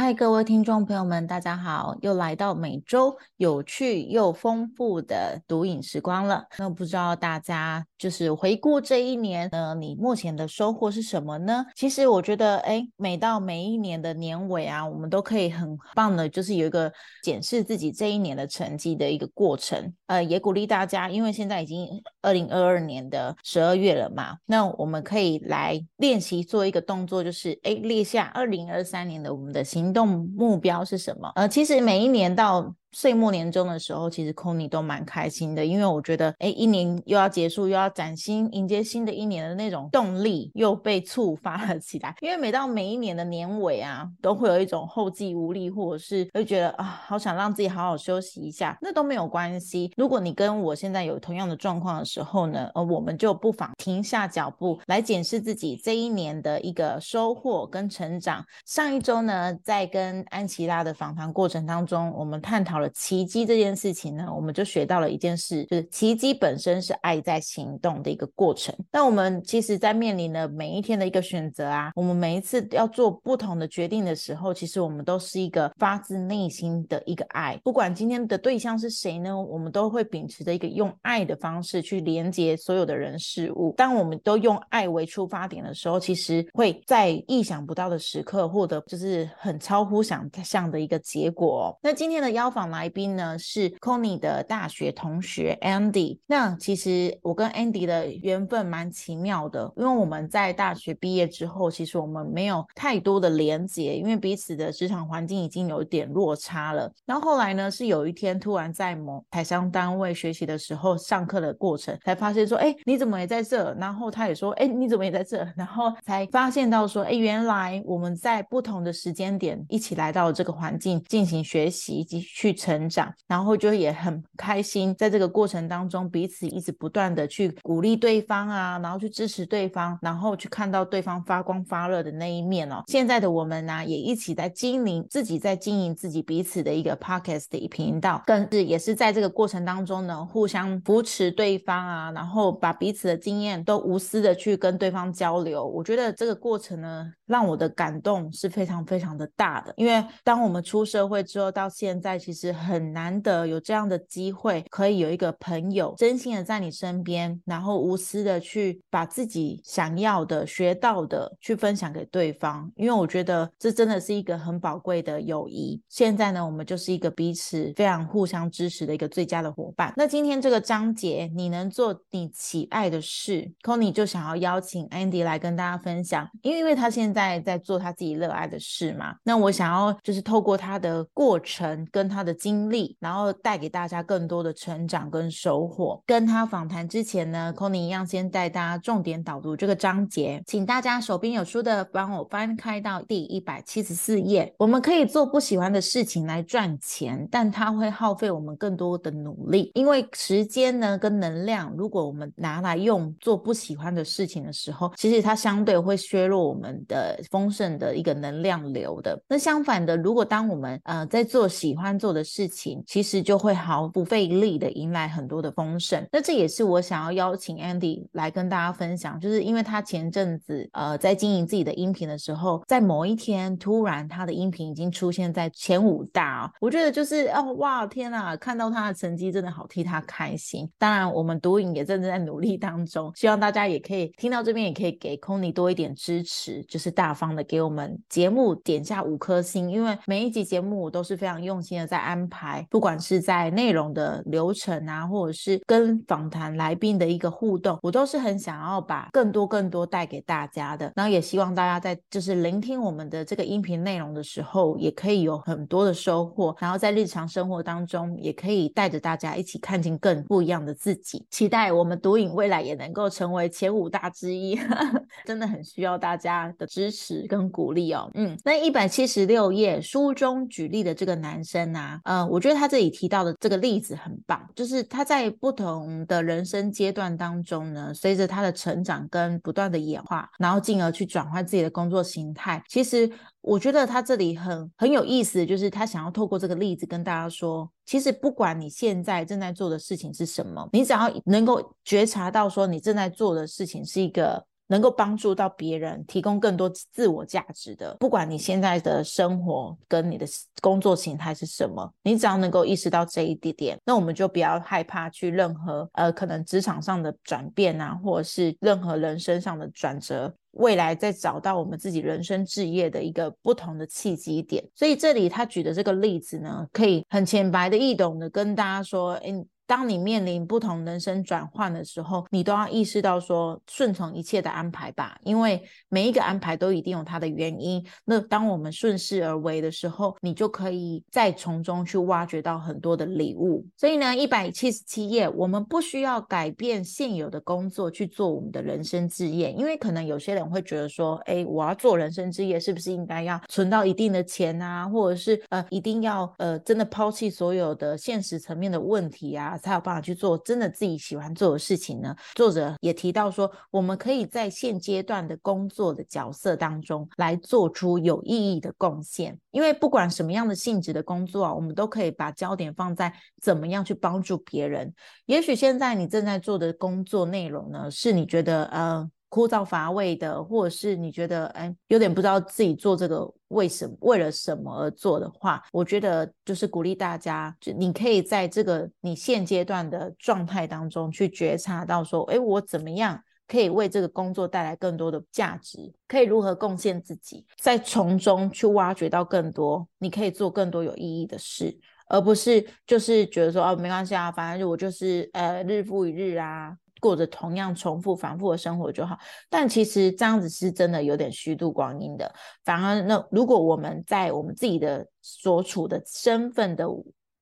[0.00, 1.98] 嗨，各位听众朋友们，大家好！
[2.02, 6.46] 又来到每周有趣又丰富的读影时光了。
[6.56, 11.66] 那不知道大家就是回顾这一年呢，你目前的收获是什么呢？
[11.74, 16.92] 其实我觉得，哎，每到每一年的年尾啊，我们都可以很棒的，就是有一个
[17.24, 19.92] 检视自己这一年的成绩的一个过程。
[20.06, 21.88] 呃，也鼓励大家，因为现在已经
[22.22, 31.32] 二零二二年的十二月了嘛，那我们可以来练习做一个动作，就是哎，列下二零二三年的我们的行动目标是什么？
[31.34, 32.74] 呃，其实每一年到。
[32.98, 42.16] 岁末年终的时候，其实 Kony 都蛮开心的，因为我觉得，哎，一年又要结束，又要崭新迎接新的一年的那种动力又被触发了起来。
[42.20, 49.92] 因为每到每一年的年尾啊，都会有一种后继无力，或者是会觉得啊，好想让自己好好休息一下，那都没有关系。
[49.96, 58.44] 如果你跟我现在有同样的状况的时候呢，呃，我们就不妨停下脚步来检视自己这一年的一个收获跟成长。
[58.66, 62.80] 上一周呢，在跟安琪拉的访谈过程当中，我们探讨。
[62.80, 68.72] 了奇迹这件事情呢，我们就学到了一件事，就是奇迹本身是爱在行动的一个过程。
[68.92, 77.58] 那我们其实，在面临的每一天的一个选择啊，我们每一次要做不同的决定的时候，其实我们都是一个发自内心的一个爱。
[77.64, 83.74] 不管今天的对象是谁呢，我们都会秉持着一个用爱的方式去连接所有的人事物。
[83.76, 91.76] 当我们都用爱为出发点的时候，其实会在意想不到的时刻获得就是很超乎想象的一个结果。
[91.82, 92.67] 那今天的邀访。
[92.70, 96.18] 来宾呢是 Conny 的大学同学 Andy。
[96.26, 106.90] 那其实我跟 Andy 的缘分蛮奇妙的，因为我们在大学毕业之后，其实我们没有太多的连接，因为彼此的职场环境已经有点落差了。
[107.06, 113.72] 然后后来呢，是有一天突然在某台商单位学习的时候，上课的过程才发现说，哎，你怎么也在这？
[113.78, 115.46] 然后他也说，哎，你怎么也在这？
[115.56, 122.57] 然后才发现到说，哎，原来我们在不同的时间点一起来到这个环境进行学习以及去。
[122.58, 132.82] 成长，然后就也很开心，在这个过程当中，彼此一直不断的去鼓励对方啊，然后去支持对方，然后去看到对方发光发热的那一面哦。
[132.88, 145.64] 现在的我们呢，也一起在经营自己，在经营自己彼此的一个 podcast 的一频道，更是也是在这个过程当中呢，互相扶持对方啊，然后把彼此的经验都无私的去跟对方交流。
[145.64, 152.47] 我觉得这个过程呢，让我的感动是非常非常的大的，因为当我们出社会之后，到现在其实。
[152.52, 162.70] 很难得有这样的机会，可以有一个朋友真心的在你身边，然后无私的去把自己想要的、学到的去分享给对方。
[162.76, 165.80] 因为我觉得这真的是一个很宝贵的友谊。
[165.88, 169.92] 现在呢，我们就是一个彼此非常互相支持的一个最佳的伙伴。
[169.96, 179.14] 那今天这个章节，你能做你喜爱的事 c o n y 就想要邀请 Andy 来跟大家分享，因为因为他现在在做他自己热爱的事嘛。
[179.24, 182.37] 那我想要就是透过他的过程跟他的。
[182.38, 186.02] 经历，然后带给大家更多的成长跟收获。
[186.06, 194.52] 跟他访谈之前呢，Conny 一样先带大家重点导读这个章节，请大家手边有书的帮我翻开到第一百七十四页。
[194.58, 209.20] 我们可以做不喜欢的事情来赚钱，但它会耗费我们更多的努力，因为时间呢跟能量，如果我们拿来用做不喜欢的事情的时候，其实它相对会削弱我们的丰盛的一个能量流的。
[209.28, 216.06] 那相反的，如果当我们呃在做喜欢做的，事情其实就会毫不费力的迎来很多的丰盛。
[216.12, 230.68] 那这也是我想要邀请 Andy 来跟大家分享，就是因为他前阵子呃在经营自己的音频的时候，在某一天突然他的音频已经出现在前五大，我觉得就是哦哇天呐，看到他的成绩真的好替他开心。
[230.76, 242.17] 当然我们读影也正在努力当中，希望大家也可以听到这边也可以给 Conny 多一点支持，就是大方的给我们节目点下五颗星，因为每一集节目我都是非常用心的在安。
[242.18, 250.92] 安排，不管是在内容的流程啊，或者是跟访谈来宾的一个互动，我都是很想要把更多更多带给大家的。
[250.96, 256.56] 然后也希望大家在就是聆听我们的这个音频内容的时候，也可以有很多的收获。
[256.58, 261.24] 然后在日常生活当中，也可以带着大家一起看见更不一样的自己。
[261.30, 264.58] 期待我们读影未来也能够成为前五大之一，
[265.24, 268.10] 真的很需要大家的支持跟鼓励哦。
[268.14, 272.00] 嗯，那一百七十六页书中举例的这个男生啊。
[272.08, 282.64] 呃，我觉得他这里提到的这个例子很棒，就是他在不同的人生阶段当中呢，随着他的成长跟不断的演化，然后进而去转换自己的工作形态。
[282.66, 283.10] 其实
[283.42, 294.47] 我觉得他这里很很有意思，就是他想要透过这个例子跟大家说，其实不管你现在正在做的事情是什么，你只要能够觉察到说你正在做的事情是一个。
[294.68, 300.26] 能够帮助到别人，提供更多自我价值的，不管你现在的生活跟你的
[300.60, 314.62] 工作形态是什么，你只要能够意识到这一点点，那我们就不要害怕去任何呃可能职场上的转变啊，或者是任何人生上的转折，未来再找到我们自己人生置业的一个不同的契机点。
[314.74, 319.44] 所以这里他举的这个例子呢，可以很浅白的易懂的跟大家说，哎。
[319.68, 327.84] 当你面临不同人生转换的时候，你都要意识到说顺从一切的安排吧，因为每一个安排都一定有它的原因。
[328.06, 333.62] 那当我们顺势而为的时候，你就可以再从中去挖掘到很多的礼物。
[333.76, 349.57] 所以呢，一百七十七页，我们不需要改变现有的工作去做我们的人生置业，因为可能有些人会觉得说，哎，我要做人生置业，是不是应该要存到一定的钱啊，或者是呃，一定要呃，真的抛弃所有的现实层面的问题啊？
[349.58, 352.14] 才有办法去做真的自己喜欢做的事情呢？
[352.34, 359.38] 作者也提到说，我们可以在现阶段的工作的角色当中来做出有意义的贡献。
[359.50, 363.12] 因为不管什么样的性质的工作啊，我们都可以把焦点放在
[363.42, 364.94] 怎么样去帮助别人。
[365.26, 369.10] 也许现在你正在做的工作内容呢，是你觉得呃。
[369.28, 385.92] 枯燥乏味的，或者是你觉得哎有点不知道自己做这个为什么为了什么而做的话，我觉得就是鼓励大家，就你可以在这个你现阶段的状态当中去觉察到说，哎，我怎么样可以为这个工作带来更多的价值？
[386.06, 391.78] 可以如何贡献自己，在从中去挖掘到更多，你可以做更多有意义的事，
[392.08, 396.74] 而不是就是觉得说哦没关系啊，反正我就是呃日复一日啊。
[397.00, 399.18] 过着同样重复、反复的生活就好，
[399.48, 402.32] 但其实这样子是真的有点虚度光阴的。
[402.64, 406.86] 反而，那如果我们在我们自己的所处的身份的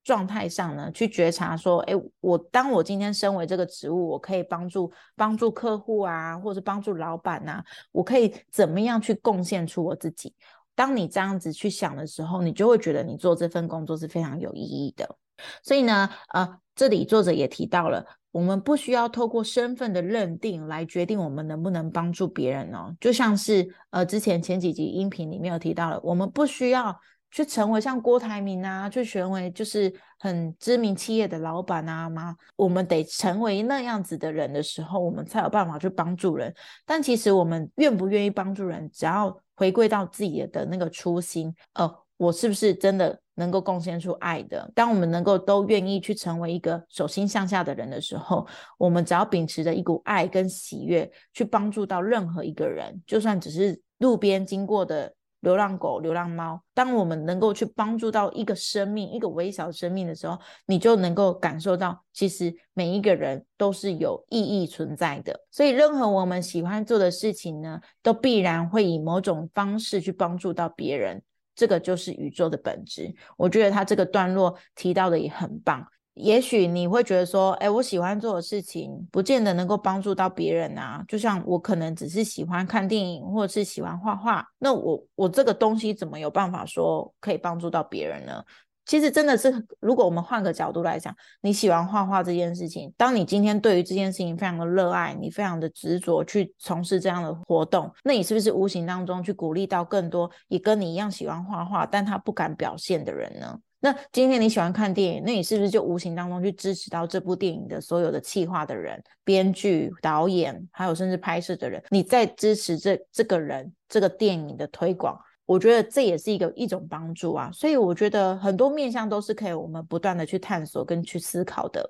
[0.05, 10.33] 状态上呢，去觉察说，哎，我当我今天身为这个职务，我可以帮助帮助客户啊，或者帮助老板呐，我可以怎么样去贡献出我自己？
[10.77, 15.17] 当你这样子去想的时候，你就会觉得你做这份工作是非常有意义的。
[15.63, 18.05] 所以呢，呃，这里作者也提到了。
[18.33, 26.95] 我们不需要透过身份的认定来决定我们能不能帮助别人哦，就像是呃之前前几集音频里面有提到了，我们不需要
[27.31, 32.37] 去成为像郭台铭啊，去成为就是很知名企业的老板啊吗？
[32.57, 36.55] 我们得成为那样子的人的时候，我们才有办法去帮助人。
[36.85, 43.19] 但其实我们愿不愿意帮助人，只要回归到自己的那个初心，呃，我是不是真的？
[43.37, 48.47] 能够贡献出爱的，当我们能够都愿意去成为一个手心向下的人的时候，
[48.77, 60.37] 我们只要秉持着一股爱跟喜悦，去帮助到任何一个人，就算只是路边经过的流浪狗、流浪猫，当我们能够去帮助到一个生命、一个微小生命的时候，
[60.67, 65.39] 你就能够感受到，其实每一个人都是有意义存在的。
[65.51, 71.23] 所以，任何我们喜欢做的事情呢，都必然会以某种方式去帮助到别人。
[71.57, 73.13] 这个就是宇宙的本质。
[73.37, 75.85] 我觉得他这个段落提到的也很棒。
[76.15, 81.05] 也许你会觉得说，哎，我喜欢做的事情，不见得能够帮助到别人啊。
[81.07, 88.43] 就像我可能只是喜欢看电影，或者是喜欢画画，那我我这个东西怎么有办法说可以帮助到别人呢？
[88.87, 103.59] 其实真的是，如果我们换个角度来讲，你喜欢画画这件事情，当你今天对于这件事情非常的热爱，你非常的执着去从事这样的活动，那你是不是无形当中去鼓励到更多也跟你一样喜欢画画，但他不敢表现的人呢？
[103.81, 111.83] 那今天你喜欢看电影，那你是不是就无形当中去支持到这部电影的所有的企划的人、编剧、导演，还有甚至拍摄的人？
[111.91, 115.17] 你在支持这这个人这个电影的推广？
[115.47, 121.89] 我觉得这也是一个一种帮助啊，所以我觉得很多面向都是可以我们不断的去探索跟去思考的。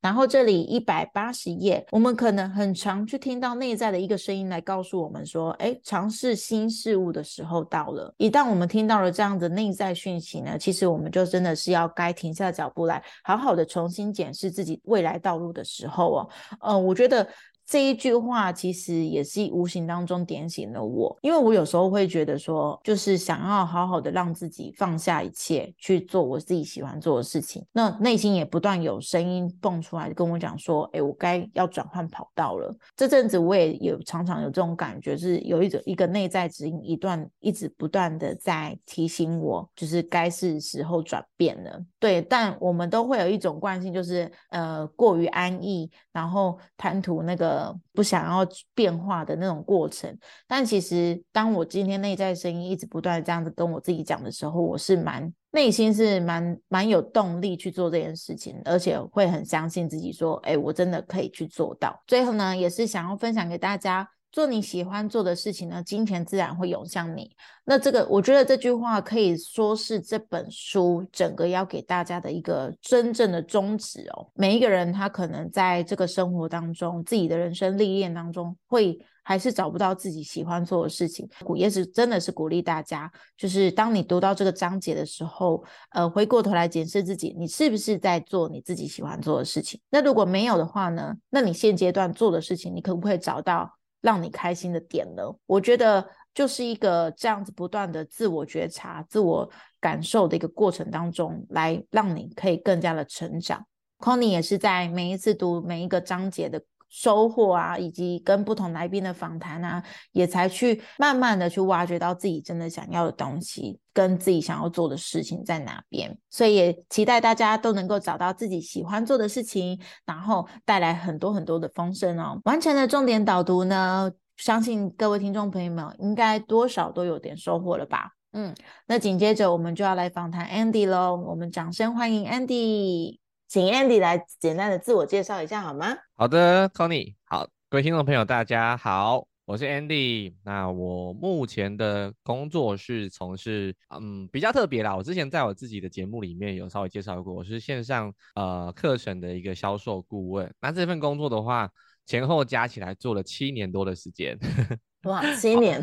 [0.00, 8.12] 然后这里一百八十页，我们可能很常去听到内在的一个声音来告诉我们说，哎，尝试新事物的时候到了。
[8.16, 16.30] 一旦我们听到了这样的内在讯息呢，其实我们就真的是要该停下脚步来，好好的重新检视自己未来道路的时候哦。
[16.60, 17.26] 呃，我觉得。
[17.70, 27.64] 这一句话其实也是无形当中点醒了我，因为我有时候会觉得说，就是想要好好的让自己放下一切，去做我自己喜欢做的事情。
[27.70, 32.76] 那内心也不断有声音蹦出来跟我讲说，哎，我该要转换跑道了。
[32.96, 41.80] 这阵子我也有常常有这种感觉，是有一种一个内在指引，一段一直不断的在提醒我，就是该是时候转变了。
[42.00, 47.59] 对，但我们都会有一种惯性，就是呃过于安逸，然后贪图那个。
[47.92, 62.00] 不想要变化的那种过程，但其实当我今天内在声音一直不断这样子跟我自己讲的时候，我是蛮内心是蛮蛮有动力去做这件事情，而且会很相信自己说，哎，我真的可以去做到。
[62.06, 64.08] 最后呢，也是想要分享给大家。
[64.32, 67.30] 做你喜欢做的事情呢，金钱自然会涌向你。
[67.64, 74.28] 那这个，我觉得这句话可以说是这本书整个要给大家的一个真正的宗旨哦。
[74.34, 81.28] 每一个人他可能在这个生活当中，自己的人生历练当中，会还是找不到自己喜欢做的事情。
[81.44, 89.80] 古也是真的是鼓励大家，就是当你读到这个章节的时候，呃，回过头来检视自己，你是不是在做你自己喜欢做的事情？
[89.90, 91.16] 那如果没有的话呢？
[91.28, 93.76] 那你现阶段做的事情，你可不可以找到？
[94.00, 103.66] 让你开心的点了，我觉得就是一个这样子不断的自我觉察、自我感受的一个过程当中，来让你可以更加的成长。
[103.98, 109.82] Conny 也是在每一次读每一个章节的收获啊，以及跟不同来宾的访谈啊，
[110.12, 116.18] 也才去慢慢的去挖掘到自己真的想要的东西，跟自己想要做的事情在哪边。
[116.28, 122.40] 所以也期待大家都能够找到自己喜欢做的事情，然后带来很多很多的丰盛哦。
[122.44, 128.10] 完成了重点导读呢，相信各位听众朋友们应该多少都有点收获了吧？
[128.32, 128.54] 嗯，
[128.86, 133.18] 那紧接着我们就要来访谈 Andy 喽，我们掌声欢迎 Andy。
[133.50, 135.96] 请 Andy 来简单的自我介绍一下好吗？
[136.14, 140.32] 好的，Tony，好，各位听众朋友，大家好，我是 Andy。
[140.44, 144.94] 那我目前的工作是从事，嗯，比较特别啦。
[144.94, 150.48] 我之前在我自己的节目里面有稍微介绍过，我是线上呃课程的一个销售顾问。
[150.60, 151.68] 那这份工作的话，
[152.06, 154.38] 前后加起来做了七年多的时间。
[155.02, 155.82] 哇， 七年？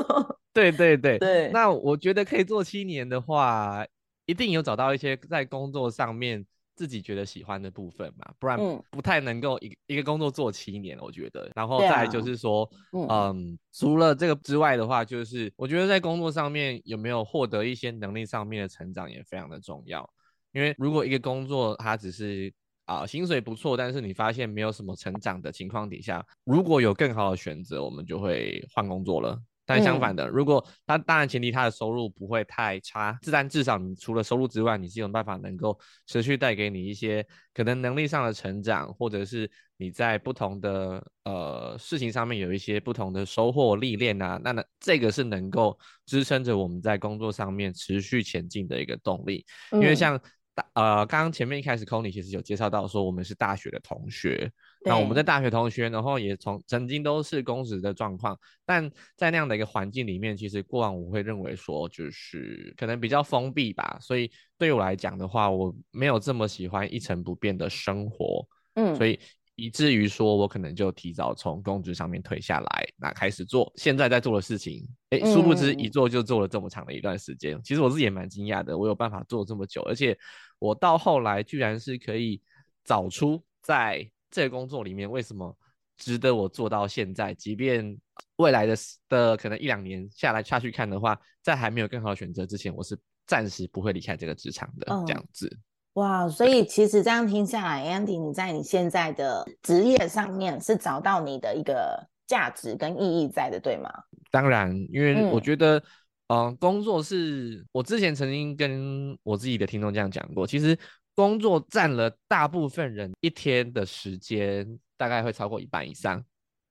[0.54, 1.50] 对对对对。
[1.50, 3.84] 那我觉得可以做七年的话，
[4.24, 6.46] 一定有找到一些在工作上面。
[6.74, 8.58] 自己觉得喜欢的部分嘛，不然
[8.90, 11.50] 不太能够一一个工作做七年，我觉得。
[11.54, 12.68] 然后再就是说，
[13.08, 20.08] 嗯，除了这个之外的话，就是我觉得在工作上面有没有获得一些能力上面的成长也非常的重要。
[20.52, 22.52] 因为如果一个工作它只是
[22.84, 29.40] 啊薪水不错，但是你发现没有什么成长的情况底下，如果有更好的选择，我们就会换工作了。
[29.74, 50.20] 但相反的，如果他当然前提他的收入不会太差，自然至少你除了收入之外，你是有办法能够持续带给你一些可能能力上的成长，或者是你在不同的呃事情上面有一些不同的收获历练啊，那那这个是能够支撑着我们在工作上面持续前进的一个动力，因为像。
[50.62, 54.50] 大呃，刚刚前面一开始 c o n y 其实有介绍到说我们是大学的同学，
[54.84, 69.18] 那我们在大学同学，然后也从曾经都是公职的状况，但在那样的一个环境里面，其实过往我会认为说就是可能比较封闭吧，所以对我来讲的话，我没有这么喜欢一成不变的生活，嗯，所以。
[69.62, 74.84] 以至于说，我可能就提早从公职上面退下来，那开始做现在在做的事情。
[75.10, 77.56] 哎，殊不知一做就做了这么长的一段时间。
[77.62, 80.18] 其实我自己也蛮惊讶的，我有办法做这么久，而且
[80.58, 82.42] 我到后来居然是可以
[82.82, 85.56] 找出在这个工作里面为什么
[85.96, 87.32] 值得我做到现在。
[87.32, 87.96] 即便
[88.38, 88.74] 未来的
[89.08, 94.86] 的可能一两年下来下去看的话，在还没有更好的选择之前，我是暂时不会离开这个职场的。
[95.06, 95.56] 这样子。
[95.94, 103.90] 哇，所以其实这样听下来，Andy，你在你现在的职业上面是找到你的一个价值跟意义在的，对吗？
[104.30, 105.82] 当然，因为我觉得，
[106.28, 110.78] 嗯，工作是我之前曾经跟我自己的听众这样讲过，其实
[111.14, 116.24] 工作占了大部分人一天的时间，大概会超过一半以上。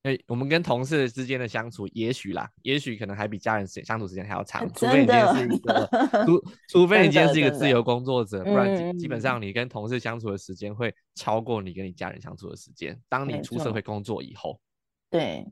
[0.04, 4.68] 哎，我们跟同事之间的相处，也许啦，也许可能还比家人相处时间还要长。
[4.74, 5.90] 除非你今天是一个，
[6.26, 13.00] 除除非你今天是一个自由工作者，不然基本上你跟同事相处的时间会超过你跟你家人相处的时间。
[13.08, 14.60] 当你出社会工作以后，
[15.12, 15.48] 对，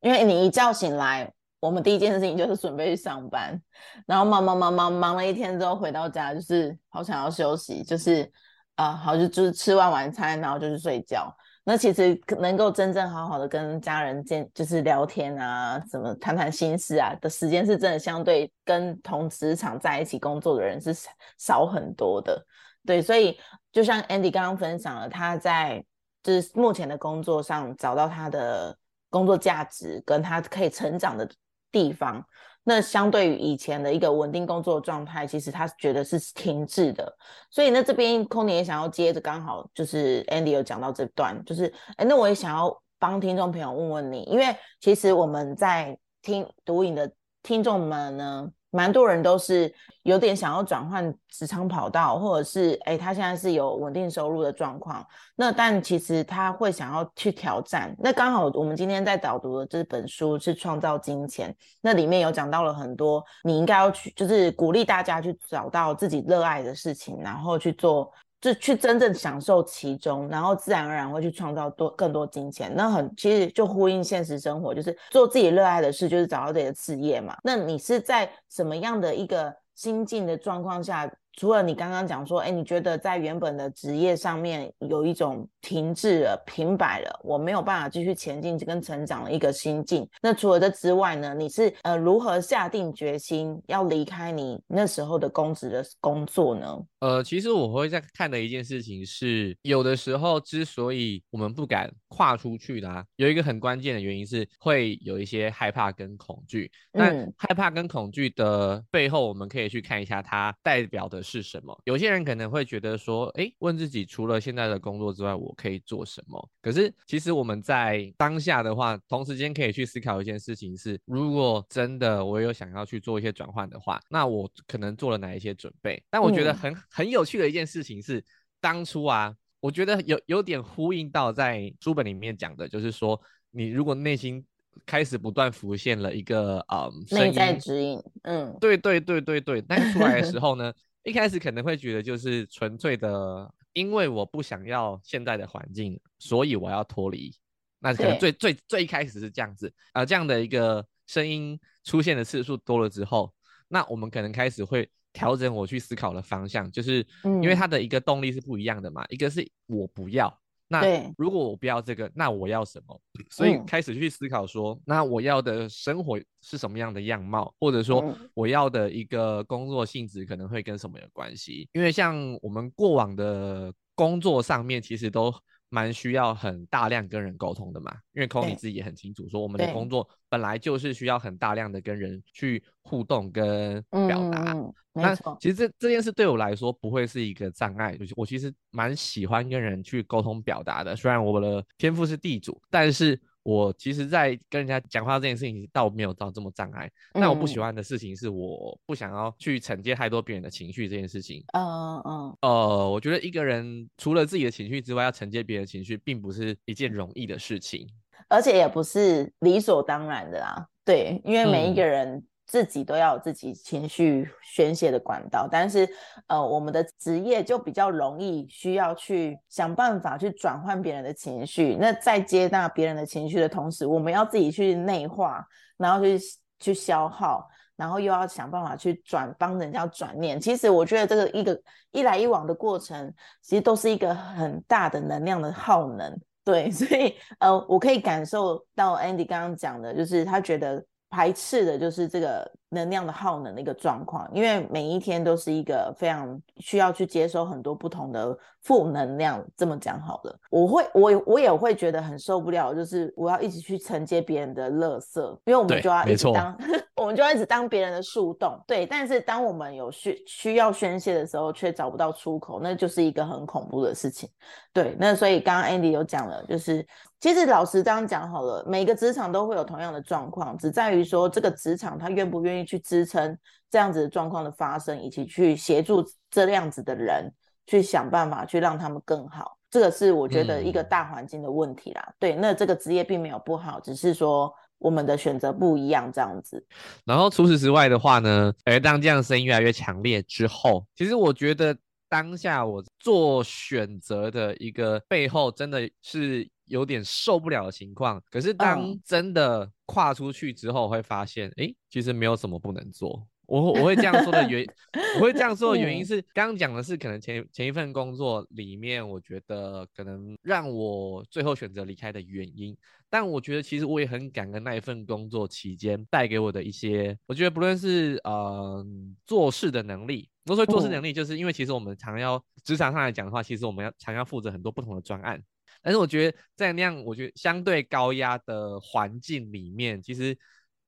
[0.00, 3.60] 因为你一觉醒来，我们第一件事情就是准备去上班，
[4.06, 8.30] 然后忙忙忙忙忙了一天之后回到家，就是好想要休息，就是
[8.76, 11.36] 啊，好就就是吃完晚餐，然后就是睡觉。
[11.68, 20.96] 那其实能够真正好好的跟家人见，就是聊天啊，怎么谈谈心事啊的时间，是真的相对跟同职场在一起工作的人是
[21.36, 22.42] 少很多的。
[22.86, 23.38] 对，所以
[23.70, 25.84] 就像 Andy 刚刚分享了，他在
[26.22, 28.74] 就是目前的工作上找到他的
[29.10, 31.30] 工作价值跟他可以成长的
[31.70, 32.24] 地方。
[32.68, 37.10] 那相对于以前的一个稳定工作状态，其实他觉得是停滞的。
[37.50, 47.10] 所以那，这边空姐也想要接着，刚好就是 Andy 有讲到这段，就是哎，那我也想要帮听众朋友问问你，因为其实我们在听读影的
[47.42, 48.50] 听众们呢。
[48.70, 49.72] 蛮多人都是
[50.02, 55.06] 有点想要转换职场跑道，或者是哎，他现在是有稳定收入的状况。
[55.36, 57.94] 那但其实他会想要去挑战。
[57.98, 68.12] 那刚好我们今天在导读的这本书是《创造金钱》，那里面有讲到了很多，你应该要去，就是鼓励大家去找到自己热爱的事情，然后去做。
[68.40, 72.72] 就去真正享受其中，然后自然而然会去创造多更多金钱。
[72.74, 77.36] 那很其实就呼应现实生活，就是做自己热爱的事，就是找到自己的事业嘛。
[77.42, 81.10] 那你是在什么样的一个心境的状况下？
[81.38, 90.04] 除了你刚刚讲说，哎，你觉得在原本的职业上面有一种停滞了、平摆了，我没有办法继续前进跟成长的一个心境。
[90.20, 96.76] 那除了这之外呢，你是呃如何下定决心要离开你那时候的公职的工作呢？
[96.98, 106.68] 呃，其实我会在看的一件事情是，有的时候之所以我们不敢跨出去的，有一个很关键的原因是会有一些害怕跟恐惧。
[106.92, 111.22] 那害怕跟恐惧的背后，我们可以去看一下它代表的。
[111.30, 111.78] 是什么？
[111.84, 116.50] 有些人可能会觉得说，哎，问自己除了现在的工作之外，我可以做什么？
[116.62, 126.02] 可是其实我们在当下的话，同时间可以去思考一件事情是：如果真的我有想要去做一些转换的话，那我可能做了哪一些准备？
[126.08, 128.24] 但我觉得很很有趣的一件事情是，
[128.58, 133.20] 当初啊，我觉得有有点呼应到在书本里面讲的，就是说，
[133.50, 134.42] 你如果内心。
[134.86, 140.72] 开始不断浮现了一个呃内在指引，嗯，对对对对对，但出来的时 候呢，
[141.04, 147.34] 一开始可能会觉得就是纯粹的，因为我不想要现在的环境，所以我要脱离。
[147.80, 153.32] 那可能最最最一开始是这样子，呃，这样的一个声音出现的次数多了之后，
[153.68, 160.36] 那我们可能开始会调整我去思考的方向，就是因为它的一个动力是不一样的嘛，一个是我不要。
[160.68, 163.00] 那如果我不要这个，那我要什么？
[163.30, 171.68] 所以开始去思考说，那我要的生活是什么样的样貌，或者说我要的一个工作性质可能会跟什么有关系？
[171.72, 175.34] 因为像我们过往的工作上面，其实都。
[175.68, 184.56] 蛮需要很大量跟人沟通的嘛，因为 n y 自己也很清楚，说我们的工作本来就是需要很大量的跟人去互动跟表达。
[184.92, 190.96] 那其实这这件事对我来说不会是一个障碍，就是我其实蛮喜欢跟人去沟通表达的。
[190.96, 193.20] 虽然我的天赋是地主，但是。
[193.48, 196.90] 我其实，在跟人家讲话这件事情，倒没有到这么障碍。
[197.14, 201.42] 那我不喜欢的事情是，我不想要去承接太多别人的情绪这件事情。
[201.54, 202.36] 嗯嗯。
[202.42, 207.88] 呃，我觉得一个人除了自己的情绪之外，要承接别人的情绪，并不是一件容易的事情，
[208.28, 210.68] 而且也不是理所当然的啦。
[210.84, 212.22] 对，因为每一个人。
[212.48, 215.86] 自己都要有自己情绪宣泄的管道，但是，
[216.28, 221.76] 呃，我们的职业就比较容易需要去想办法去转换别人的情绪。
[221.78, 226.18] 那在接纳别人的情绪的同时，我们要自己去内化，然后去
[226.58, 230.40] 去消耗，然后又要想办法去转帮人家转念。
[230.40, 236.18] 其实我觉得这个一个一来一往的过程，其实都是一个很大的能量的耗能。
[236.44, 240.82] 对， 所以呃，我可以感受到 Andy 刚刚讲的，就是他觉得。
[241.10, 249.44] 排斥的就是这个能量的耗能的一个状况，因为每一天都是一个非常需要去接收很多不同的负能量。
[249.56, 256.58] 这么讲好了，我会我我也会觉得很受不了，就是我要一直去承接别人的垃圾，因为我们就要一直当，
[256.96, 258.60] 我们就要一直当别人的树洞。
[258.66, 264.28] 对，但是当我们有需需要宣泄的时候，却找不到出口，那就是一个很恐怖的事情。
[264.72, 266.86] 对，那所以刚刚 Andy 有讲了，就是。
[267.20, 273.36] 其实老实这样讲好了，每个职场都会有同样的状况，只在于说这个职场他愿不愿意去支撑
[273.70, 277.32] 这样子的状况的发生，以及去协助这样子的人
[277.66, 279.58] 去想办法去让他们更好。
[279.70, 282.14] 这个是我觉得一个大环境的问题啦。
[282.18, 286.64] 对，那这个职业并没有不好，只是说我们的选择不一样这样子。
[287.04, 291.76] 然后除此之外的话呢，而当这样的声音越来越强烈之后，其实我觉得
[292.08, 296.48] 当下我做选择的一个背后，真的是。
[296.68, 303.26] 有点受不了的情况，可是当真的跨出去之后，会发现，哎，其实没有什么不能做。
[303.46, 304.62] 我我会这样说的原，
[305.16, 312.76] 我会这样说的原因是，刚刚讲的是可能前前一份工作里面，我觉得可能让我最后选择离开的原因。
[313.08, 318.84] 但我觉得其实我也很感恩那一份工作期间带给我的一些，我觉得不论是呃
[319.24, 325.42] 做事的能力，我说做事能力，就是因为其实我们常要职场上来讲的话，其实我们要常要负责很多不同的专案。
[325.88, 330.36] 但是我觉得在那样我觉得相对高压的环境里面，其实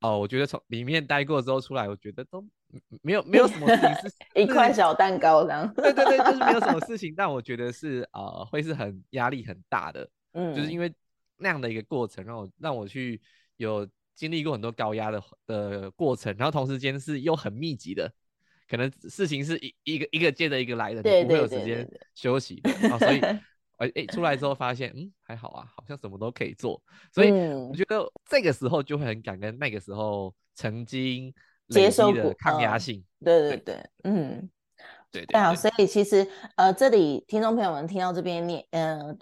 [0.03, 2.47] 哦，我觉得从里面待过之后出来，我觉得都
[3.01, 5.73] 没有没有什么事情是 一块小蛋糕这样。
[5.73, 10.93] 对对对，就是没有什么 事情，但我觉得是呃会是很压力很大的，嗯，就是因为
[11.39, 13.19] 那样的一个过程，让我让我去
[13.57, 18.13] 有经历过很多高压的的过程，然后同时间是又很密集的。
[18.69, 21.85] 可能事情是一一个一个接着一个来的，你不会有时间
[22.15, 22.97] 休息的啊。
[22.97, 23.21] 所以，
[23.81, 26.81] 哎哎，出来之后发现，嗯，还好啊，好像什么都可以做。
[27.13, 31.35] 所以我觉得这个时候就会很感恩那个时候曾经
[31.69, 33.05] 接受的抗压性。
[33.25, 34.49] 对对对，嗯，
[35.11, 35.55] 对对啊。
[35.55, 39.19] 所以其实呃，这里听众朋友们听到这边念，嗯。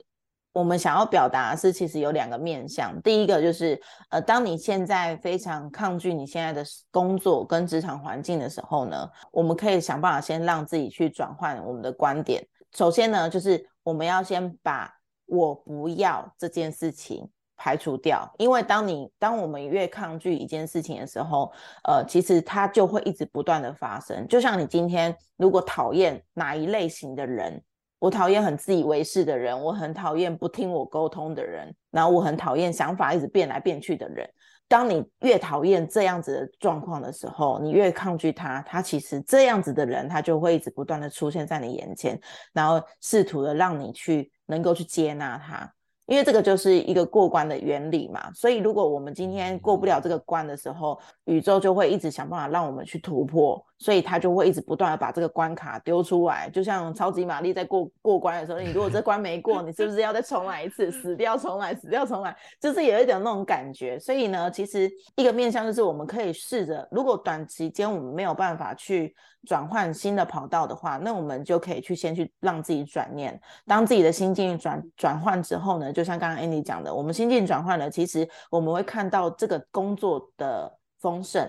[0.55, 3.01] 我们想要表达是，其实有两个面向。
[3.03, 12.45] 第一个就是，呃，当你现在非常抗拒你现在的工作跟职场环境的时候呢，我们可以想办法先让自己去转换我们的观点。
[12.73, 14.93] 首先呢，就是我们要先把
[15.25, 21.51] 我不要这件事情排除掉，因为当你当我们越抗拒一件事情的时候，
[21.85, 24.29] 呃，其实它就会一直不断的发生。
[24.29, 27.63] 就像你今天如果讨厌哪一类型的人。
[28.01, 34.31] 我讨厌很自以为是的人，我很讨厌不听我沟通的人，然后我很讨厌想法一直变来变去的人。
[34.69, 42.21] 当你越讨厌这样子的状况的时候，你越抗拒他，他其实这样子的人，他就会一直不断的出现在你眼前，
[42.53, 45.73] 然后试图的让你去能够去接纳他。
[46.05, 63.99] 因为这个就是一个过关的原理嘛，所以如果我们今天过不了这个关的时候，宇宙就会一直想办法让我们去突破，所以他就会一直不断的把这个关卡丢出来，就像超级玛丽在过过关的时候，你如果这关没过，你是不是要再重来一次，死掉重来，死掉重来，就是有一点那种感觉。
[63.99, 69.15] 所以呢，其实一个面向就是我们可以试着，如果短期间我们没有办法去。
[69.47, 73.41] 转换新的跑道的话，那我们就可以去先去让自己转念。
[73.67, 81.49] 当自己的心境转转换之后呢，就像刚刚 Andy 讲的，我们心境转换了，其实我们会看到这个工作的丰盛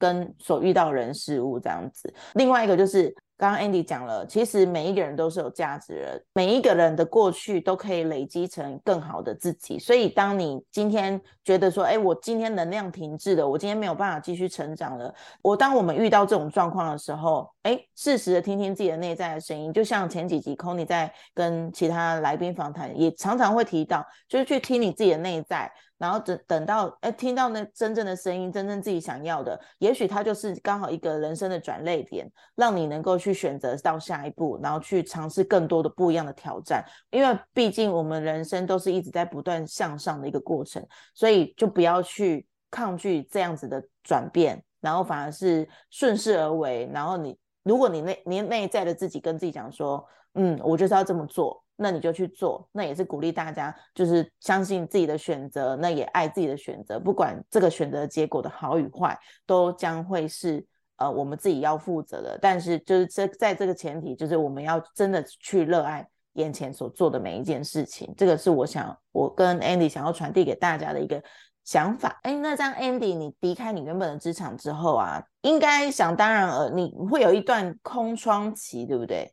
[0.00, 2.12] 跟所遇到人事物这样子。
[2.34, 3.14] 另外一个就是。
[3.40, 9.78] 刚刚 Andy 讲了，其实每一个人都是有价值的，每一个人的过去都可以累积成更好的自己。
[9.78, 25.72] 所以，当你今天觉得说，哎，我今天能量停滞了，我今天没有办法继续成长了，我当我们遇到这种状况的时候，哎，适时的听听自己的内在的声音，就像前几集 c o n y 在跟其他来宾访谈，也常常会提到，就是去听你自己的内在。
[26.00, 36.82] 然后等等到哎，听到那真正的声音，真正自己想要的，也许它就是刚好一个人生的转泪点，让你能够去选择到下一步，然后去尝试更多的不一样的挑战。
[37.10, 40.82] 因为毕竟我们人生都是一直在不断向上的一个过程，
[41.14, 46.90] 所以就不要去抗拒这样子的转变，然后反而是顺势而为。
[46.94, 51.62] 然后你，如果你内你内在的自己跟自己讲说，嗯，我就是要这么做。
[51.82, 60.62] 那你就去做，那也是鼓励大家，就是相信自己的选择，那也爱自己的选择，不管这个选择结果的好与坏，都将会是
[60.98, 62.38] 呃我们自己要负责的。
[62.42, 68.12] 但是就是这在这个前提，就是我们要真的去热爱眼前所做的每一件事情。
[68.14, 71.22] 这个是我想我跟 Andy 想要传递给大家的一个
[71.64, 72.20] 想法。
[72.24, 79.32] 哎，那这样 Andy，你离开你原本的职场之后啊，应该想当然呃，你会有一段空窗期，对不对？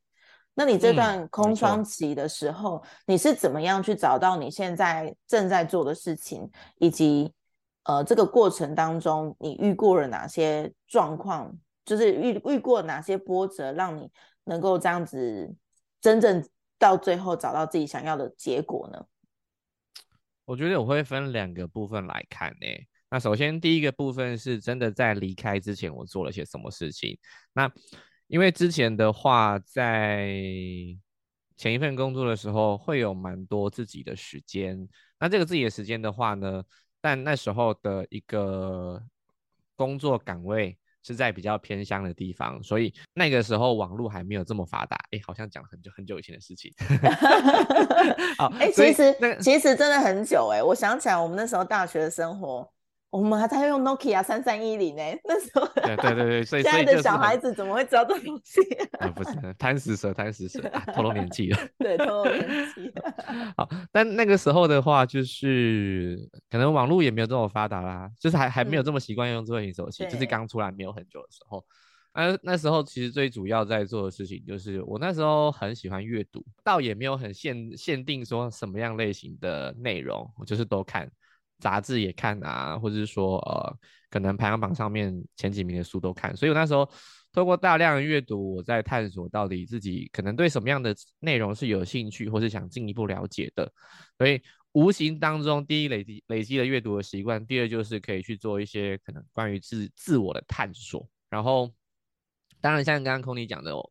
[0.59, 7.31] 那你这段空窗期的时候，你是怎么样去找到你现在正在做的事情，以及
[7.83, 14.09] 呃这个过程当中你遇过了哪些状况，就是遇遇过哪些波折，让你
[14.45, 15.55] 能够这样子
[16.01, 16.43] 真正
[16.79, 19.05] 到最后找到自己想要的结果呢？
[20.45, 22.65] 我觉得我会分两个部分来看呢。
[23.11, 27.15] 那首先第一个部分是真的在离开之前我做了些什么事情，
[27.53, 27.71] 那。
[28.27, 30.27] 因为之前的话，在
[31.55, 34.87] 前一份工作的时候，会有蛮多自己的时间。
[35.19, 36.63] 那这个自己的时间的话呢，
[37.01, 39.01] 但那时候的一个
[39.75, 44.97] 工作岗位是在比较偏乡的地方，所以那个时候网络还没有这么发达。
[45.11, 46.71] 哎，好像讲很久很久以前的事情。
[48.37, 52.69] 好，哎，其实其实真的很久哎，我想起来我们那时候大学的生活。
[53.09, 55.65] 我们还在用 Nokia 三三一零呢， 那时候。
[55.75, 58.61] 对对对对，所以现在的小孩子怎么会知道这东西？
[58.99, 60.59] 啊，不是贪食蛇，贪食蛇，
[60.93, 61.59] 透露年纪了。
[61.79, 62.91] 对，透露年纪。
[63.55, 71.63] 好，但那个时候的话，就是可能网络也没有这么发达啦，就是还还没有这么习惯用智慧型手机，就是刚出来没有很久的时候。
[72.13, 81.09] 那那时候其实最主要在做的事情，就是我那时候很喜欢阅读，倒也没有很限限定说什么样类型的内容，我就是都看。
[81.59, 83.77] 杂志也看啊，或者是说呃，
[84.09, 86.35] 可能排行榜上面前几名的书都看。
[86.35, 86.89] 所以我那时候
[87.31, 93.71] 透过大量的阅读，我在探索到底自己可能对什么样的内容是有兴趣，或是想进一步了解的。
[94.17, 94.41] 所以
[94.73, 101.07] 无形当中，第一累积累积了阅读的习惯，第二就是可以去做一些可能关于自自我的探索。
[101.29, 101.73] 然后，
[102.61, 103.89] 当然像刚刚空尼讲的哦，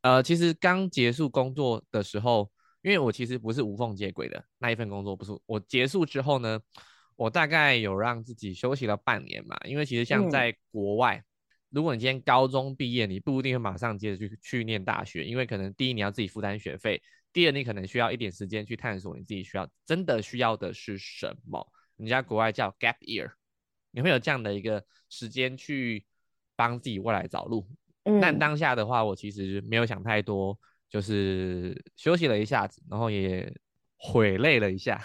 [0.00, 2.50] 呃，其实刚结束工作的时候。
[2.84, 6.58] 因为我其实不是无缝接轨的那一份工作，不是我结束之后呢，
[7.16, 9.56] 我大概有让自己休息了半年嘛。
[9.64, 11.22] 因为其实像在国外，
[11.70, 21.66] 如果你今天高中毕业，你不一定会马上接着去去念大学，因为可能第一你要自己负担学费，第二你可能需要一点时间去探索你自己需要真的需要的是什么。
[21.96, 23.30] 人家国外叫 gap year，
[23.90, 26.04] 你会有这样的一个时间去
[26.56, 27.68] 帮自己未来找路。
[28.20, 30.58] 但当下的话，我其实没有想太多。
[30.92, 33.50] 就是休息了一下子，然后也
[33.96, 35.02] 悔累了一下，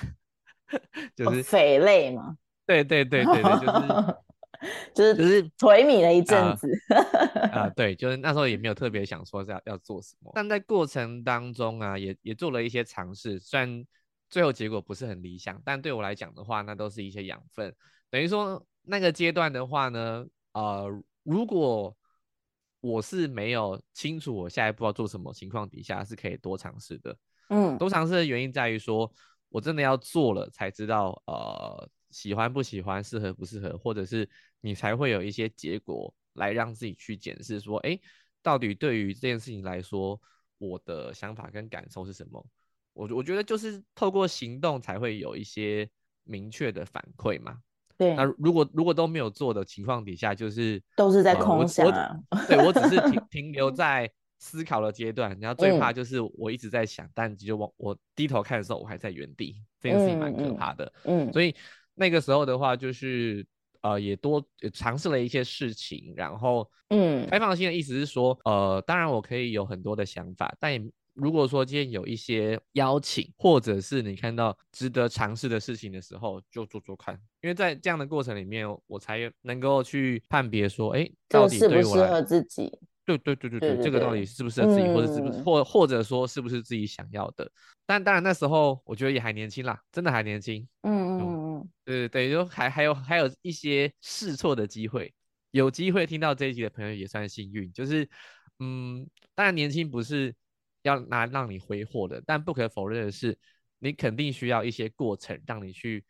[1.15, 2.37] 就是匪累嘛。
[2.65, 4.17] 对对对对对，就是
[4.93, 6.69] 就是就是颓靡了一阵子。
[7.51, 13.85] 啊，对，就是那时候也没有特别想说要要做什么，但在过程当中啊，也也做了一些尝试，虽然
[14.29, 17.73] 最后结果不是很理想，但对我来讲的话，那都是一些养分。
[18.09, 20.89] 等于说那个阶段的话呢，呃，
[21.23, 21.95] 如果
[22.81, 27.17] 我是没有清楚我下一步要做什么情况底下是可以多尝试的，
[27.49, 29.09] 嗯，多尝试的原因在于说，
[29.49, 34.29] 我真的要做了才知道，呃，喜欢不喜欢，适合不适合，或者是
[34.61, 37.99] 你才会有一些结果来让自己去检视说，哎，
[38.41, 40.19] 到底对于这件事情来说，
[40.57, 42.45] 我的想法跟感受是什么？
[42.93, 45.87] 我我觉得就是透过行动才会有一些
[46.23, 47.59] 明确的反馈嘛。
[47.97, 51.85] 对，那如果如果都没有做的情况底下，就是都是在空想。
[52.47, 60.91] 对我只是停 停留在思考的阶段，然后最怕就是我一直在想，但就往我低头看的时候，我还在原地，这件事情蛮可怕的。
[61.03, 61.55] 嗯，所以
[61.95, 63.45] 那个时候的话，就是
[63.81, 70.81] 呃，也多尝试了一些事情，然后嗯，开放性的意思是说，呃，当然我可以有很多的想法，但也。
[71.19, 82.71] 如果说今天有一些邀请，或者是你看到值得尝试的事情的时候，就做做看，因为在这样的过程里面，我才能够去判别说，哎，到底适不适合自己？
[83.07, 87.49] 对对对对对，这个到底是不是自己，或者是不是或或者说是不是自己想要的？
[87.85, 90.67] 但当然那时候我觉得也还年轻啦，真的还年轻。
[90.81, 95.11] 嗯嗯嗯，对对对，就还还有还有一些试错的机会，
[95.51, 97.71] 有机会听到这一集的朋友也算幸运。
[97.71, 98.07] 就是
[98.59, 100.35] 嗯，当然年轻不是。
[100.83, 103.37] 要拿让你挥霍的，但不可否认的是，
[103.79, 106.05] 你肯定需要一些过程，让你去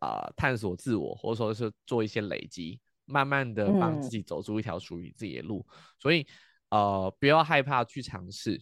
[0.00, 5.66] 啊探索自我，或者说是做一些累积，慢慢的帮自己走出一条属于自己的路。
[5.98, 6.26] 所以
[6.68, 8.60] 呃，不要害怕去尝试，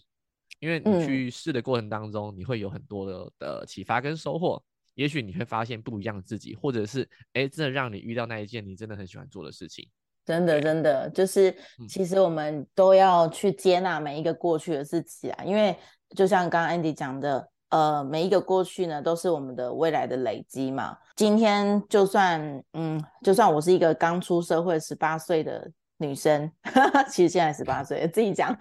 [0.61, 4.63] 因为你去试的过程当中，你会有很多的的启发跟收获。
[4.95, 9.91] 也许你会发现不一样的自己，或者是哎，真的让你遇到那一件你真的很喜欢做的事情。
[10.25, 11.53] 真的，真的就是，
[11.89, 15.77] 其实我们都要去接纳每一个过去的自己啊，因为
[16.15, 20.97] 就像刚刚 Andy 讲的，呃，每一个过去呢，都是我们的未来的累积嘛。
[21.17, 22.41] 今天就算，
[22.75, 26.49] 嗯，就算我是一个刚出社会十八岁的女生，
[27.11, 28.57] 其实现在十八岁，自己讲，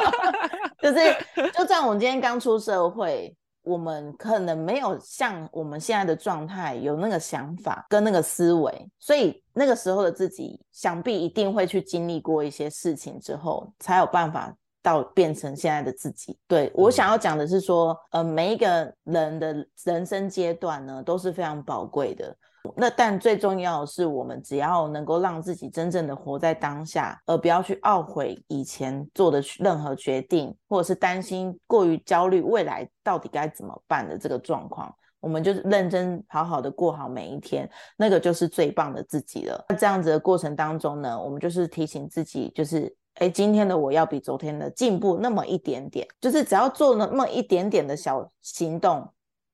[0.78, 3.34] 就是，就算我今天刚出社会。
[3.62, 14.54] 我们可能没有像我们现在的状态有那个想法跟那个思维，所以那个时候的自己想必一定会去经历过一些事情之后，才有办法
[14.84, 16.38] 到变成现在的自己。
[16.46, 22.36] 对我想要讲的是说，呃，每一个人的人生阶段呢都是非常宝贵的。
[22.76, 37.68] 那但最重要的是，我们只要能够让自己真正的活在当下，而不要去懊悔以前做的任何决定，或者是担心过于焦虑未来到底该怎么办的这个状况，我们就认真好好的过好每一天，
[37.98, 39.62] 那个就是最棒的自己了。
[39.68, 49.08] 那这样子的过程当中呢，我们就是提醒自己，就是哎，今天的我要比昨天的进步那么一点点，就是只要做那么一点点的小行动。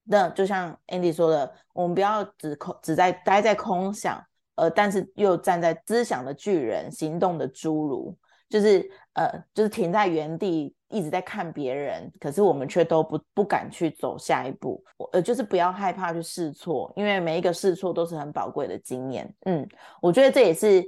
[0.05, 4.21] 那就像 Andy 说的，我们不要只空只在待在空想，
[4.57, 8.17] 呃，但是又站在思想的巨人、行动的侏儒，
[8.49, 14.83] 就是呃，就是停在原地一直在看别人，可是我们却都不不敢去走下一步。
[15.13, 19.33] 呃，就是不要害怕去试错，因为每一个试错都是很宝贵的经验。
[19.45, 19.69] 嗯，
[20.01, 20.83] 我觉得这也是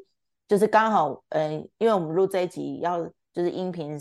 [0.53, 3.99] 就是刚好，呃，因为我们录这一集要就是音频。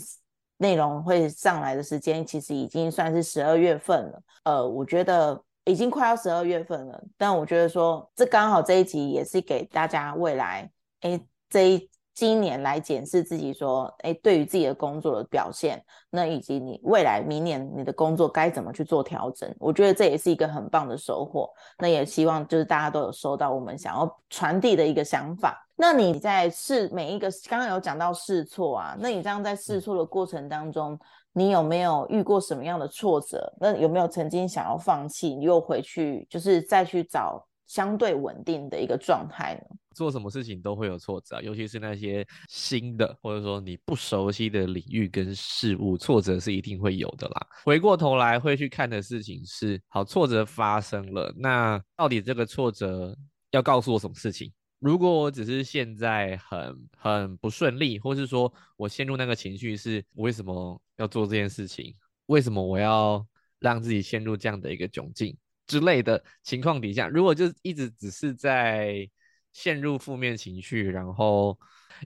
[0.58, 19.54] 内容会上来的时间其实已经算是十二月份了，呃，我觉得已经快要十二月份了，但我觉得说这刚好这一集也是给大家未来，哎，这一今年来检视自己，说，哎，对于自己的工作的表现，那以及你未来明年你的工作该怎么去做调整？
[19.58, 21.50] 我觉得这也是一个很棒的收获。
[21.78, 25.66] 那也希望就是大家都有收到我们想要传递的一个想法。
[25.74, 30.98] 那你在试每一个，刚刚有讲到试错啊，那你这样在试错的过程当中，
[31.32, 33.52] 你有没有遇过什么样的挫折？
[33.58, 37.44] 那有没有曾经想要放弃，又回去就是再去找？
[37.64, 39.76] 相对稳定的一个状态呢？
[39.94, 47.46] 做什么事情都会有挫折啊，尤其是那些新的或者说你不熟悉的领域跟事物，挫折是一定会有的啦。
[47.64, 53.16] 回过头来会去看的事情是，好，挫折发生了，那到底这个挫折
[53.50, 54.52] 要告诉我什么事情？
[54.78, 61.94] 如果我只是现在很很不顺利，或是说我陷入那个情绪，是为什么要做这件事情？
[62.26, 63.24] 为什么我要
[63.60, 65.36] 让自己陷入这样的一个窘境？
[65.68, 69.08] 之类的情况底下，如果就一直只是在
[69.52, 71.58] 陷入负面情绪，然后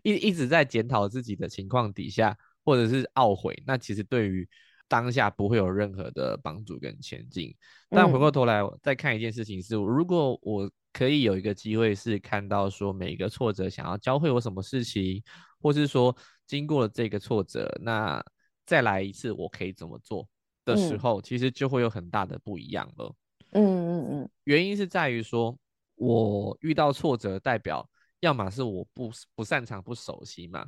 [0.03, 4.49] 一一直在检讨自己的情况底下，或者是懊悔，那其实对于
[4.89, 7.55] 当下不会有任何的帮助跟前进。
[7.89, 15.23] 但回过头来再看一件事情是，如果我可以有一个机会是看到说每一个挫折想要教会我什么事情，
[15.61, 18.25] 或是说经过了这个挫折，那
[18.65, 20.29] 再来一次我可以怎么做
[20.65, 23.15] 的时候，其实就会有很大的不一样了。
[23.53, 25.57] 嗯嗯嗯，原因是在于说，
[25.97, 27.89] 我遇到挫折，代表
[28.21, 30.65] 要么是我不不擅长、不熟悉嘛，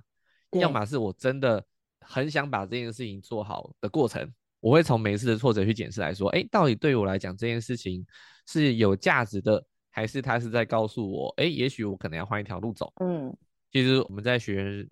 [0.53, 1.65] 要么是我真的
[2.01, 4.29] 很想把这件事情做好的过程。
[4.61, 8.05] 我会从每一次的挫折去检视来说，哎，到底对于我来讲这件事情
[8.47, 12.93] 是有价值的，还是他是在告诉我，哎，也许我可能要换一条路走。
[13.01, 13.33] 嗯，
[13.71, 14.89] 其实我们在学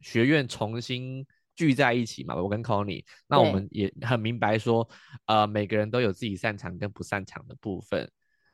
[0.00, 1.26] 学院重新。
[1.56, 4.88] 聚在一起嘛，我跟 Conny，那我们也很明白说，
[5.26, 8.10] 呃，每个人都有自己擅长跟不擅长的部分，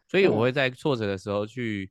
[0.08, 1.90] 所以我会在挫折的时候去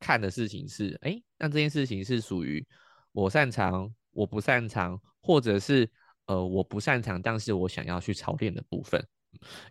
[0.00, 2.66] 看的事情是，哎，那这件事情是属于
[3.12, 5.88] 我擅长，我不擅长，或者是
[6.26, 9.04] 呃我不擅长，但是我想要去操练的部分，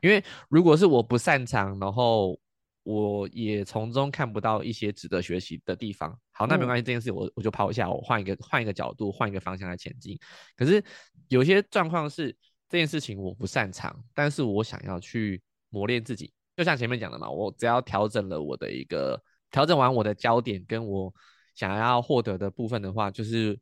[0.02, 2.40] 因为如果是我不擅长，然后。
[2.84, 6.20] 我也从中看不到一些值得学习的地方。
[6.32, 10.18] 好，那没关系，这件事我我就抛一下，我换一个换一个角度，换一个方向来前进。
[10.56, 10.84] 可是
[11.28, 12.36] 有些状况是
[12.68, 16.34] 这件事情我不擅长，但是我想要去磨练自己。
[16.56, 21.14] 就像前面讲的嘛，我只要调整了我的一个调整完我的焦点，跟我
[21.56, 23.60] 想要获得的部分的话，就是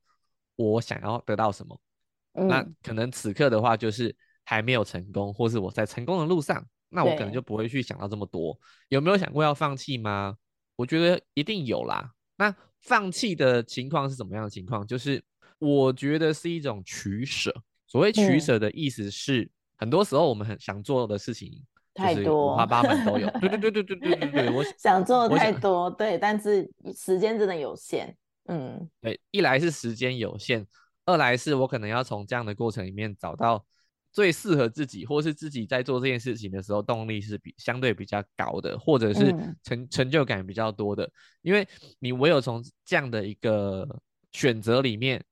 [0.55, 1.79] 我想要得到什么。
[2.33, 6.65] 那可能此刻的话，就是还没有成功，或是我在成功的路上。
[6.91, 8.57] 那我可能就不会去想到这么多。
[8.87, 10.35] 有没有想过要放弃吗？
[10.75, 12.11] 我觉得一定有啦。
[12.35, 14.87] 那放弃的情况是怎么样的情况？
[14.87, 15.21] 就是
[15.59, 17.53] 我觉得是一种取舍。
[17.85, 21.61] 所谓取舍的意思是，很多时候我们很想做的事情
[21.99, 23.29] 太多，五花八门都有。
[23.39, 28.15] 对对对对对对对对，我想 做的太多，对，但是时间真的有限。
[28.45, 30.65] 嗯，对，一来是时间有限，
[31.05, 33.65] 二来是我可能要从这样的过程里面找到。
[34.11, 39.31] 最适合自己，或是自己在做这件事情的时候，动力是比相对比较高的，或者是
[39.63, 41.07] 成成就感比较多的。
[41.43, 41.65] 因为
[41.99, 43.87] 你唯有从这样的一个
[44.31, 45.23] 选择里面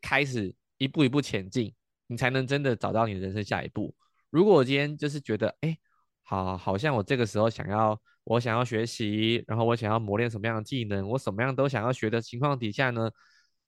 [0.00, 1.74] 开始一步一步前进，
[2.06, 3.94] 你才能真的找到你的人生下一步。
[4.30, 5.76] 如果我今天就是觉得，哎，
[6.22, 13.10] 好，好像我这个时候想要，我想要学习，然后我想要磨练什么样的技能，我什么样都想要学的情况底下呢，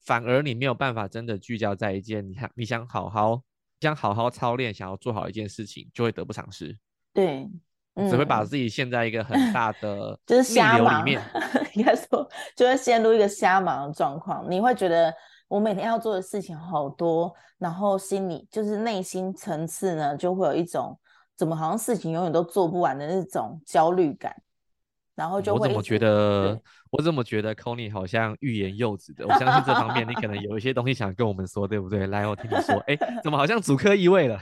[0.05, 3.43] 反而你没有办法真的聚焦在一件，你想你想好好。
[3.81, 6.75] 想好好操练，想要做好一件事情，就会得不偿失。
[7.13, 7.47] 对，
[8.09, 11.21] 只会把自己陷在一个很大的就是瞎忙里面。
[11.75, 14.51] 应该说，就会陷入一个瞎忙的状况。
[14.51, 15.13] 你会觉得
[15.49, 20.99] 我每天要做的事情好多，然后心里就是内心层次呢，就会有一种
[21.37, 24.35] 怎么好像事情永远都做不完的那种焦虑感。
[25.15, 29.25] 然后就我怎么觉得，我怎么觉得 c o n y 好像欲言又止的。
[29.25, 32.09] 我相信这方面你可能有一些东西想跟我们说，对不对？
[32.09, 32.75] 来，我听你说。
[32.89, 34.37] 哎，怎么好像主科意味了？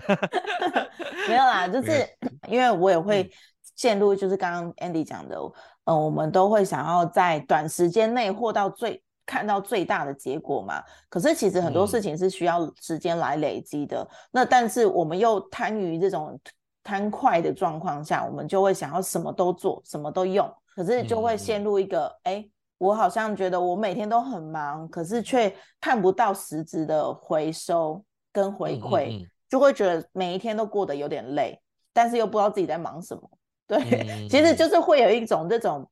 [1.29, 2.09] 没有啦，就 是
[2.49, 3.31] 因为我也会
[3.77, 5.37] 陷入，就是刚刚 Andy 讲的，
[5.85, 10.83] 嗯，我们都会想要在短时间内获到最看到最大的结果嘛。
[11.11, 14.09] 可是其实很多事情是需要时间来累积的。
[14.31, 16.41] 那但是我们又贪于这种
[16.83, 20.53] 贪快的状况下，我们就会想要什么都做，什么都用。
[20.75, 31.61] 可是就会陷入一个，哎，我好像觉得我每天都很忙，可是却看不到实质的回收跟回馈，就会觉得每一天都过得有点累，
[31.93, 33.23] 但是又不知道自己在忙什么。
[33.67, 33.79] 对，
[34.29, 35.87] 其实就是会有一种这种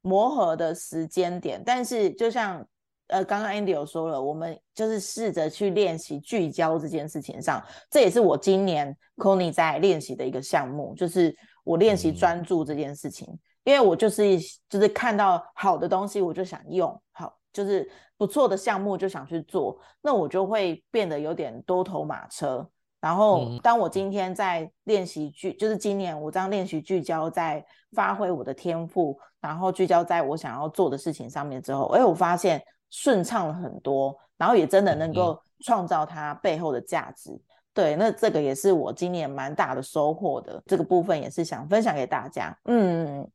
[0.00, 1.62] 磨合的时间点。
[1.64, 2.66] 但是就像
[3.08, 13.28] 呃，刚刚 Andy 有说了，我们就是试着去练习聚焦这件事情上，这也是我今年 c o n y 在练习的一个项目，就是我练习专注这件事情。
[13.64, 14.38] 因为我就是
[14.68, 22.68] 就是看到好的东西，我就想用好，就是不错的项目就想去做，那我就会变得有点多头马车。
[23.00, 32.62] 然后，当我今天在练习聚，就是今年我这样练习聚焦在发挥我的天赋，然后聚焦在我想要做的事情上面之后，哎，我发现
[32.94, 37.30] 顺畅了很多，然后也真的能够创造它背后的价值。
[37.72, 42.56] 对，那这个也是我今年蛮大的收获的，这个部分也是想分享给大家。
[42.66, 43.28] 嗯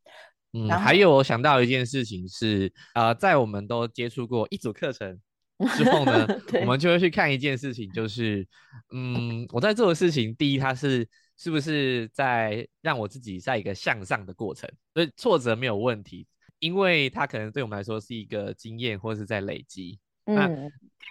[0.54, 5.20] 嗯，还有我想到一件事情是，呃，在我们都接触过一组课程。
[5.76, 6.26] 之后呢，
[6.62, 8.48] 我们就会去看一件事情，就是，
[8.94, 11.06] 嗯，我在做的事情，第一，它是
[11.36, 16.26] 是不是在让我自己在一个向上的过程，所以挫折没有问题，
[16.60, 20.00] 因为它可能对我们来说是一个经验或者是在累积。
[20.26, 20.48] 那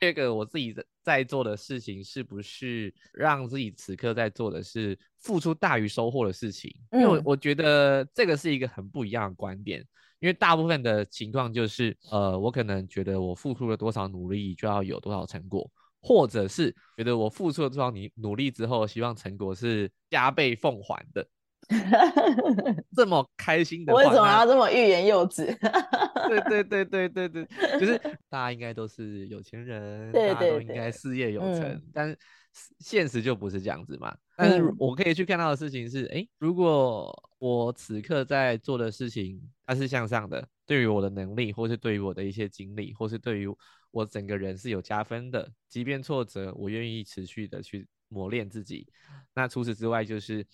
[0.00, 0.72] 第二个，我自己
[1.02, 6.72] 在做的事情，是不是让自己此刻在做的是付出大于收获的事情？
[6.92, 9.84] 因为我我觉得这个是一个很不一样的观点。
[10.20, 15.70] 因为大部分的情况就是，呃，我可能觉得我付出了多少努力就要有多少成果，
[16.00, 21.24] 或者是觉得我付出了多少你努力之后，希望成果是加倍奉还的。
[22.96, 25.44] 这么开心的，为什么要这么欲言又止？
[26.28, 27.46] 对对对对对对，
[27.80, 27.98] 就是
[28.28, 32.18] 大家应该都是有钱人，大家都应该事业有成，但是
[32.78, 34.16] 现实就不是这样子嘛。
[34.36, 43.48] 但是我可以去看到的事情是，哎，如果我此刻在做的事情它是向上的，对于我的能力，或是对于我的一些经历，或是对于
[43.90, 48.86] 我整个人是有加分的，即便挫折，我愿意持续的去磨练自己。
[49.34, 50.46] 那除此之外，就是。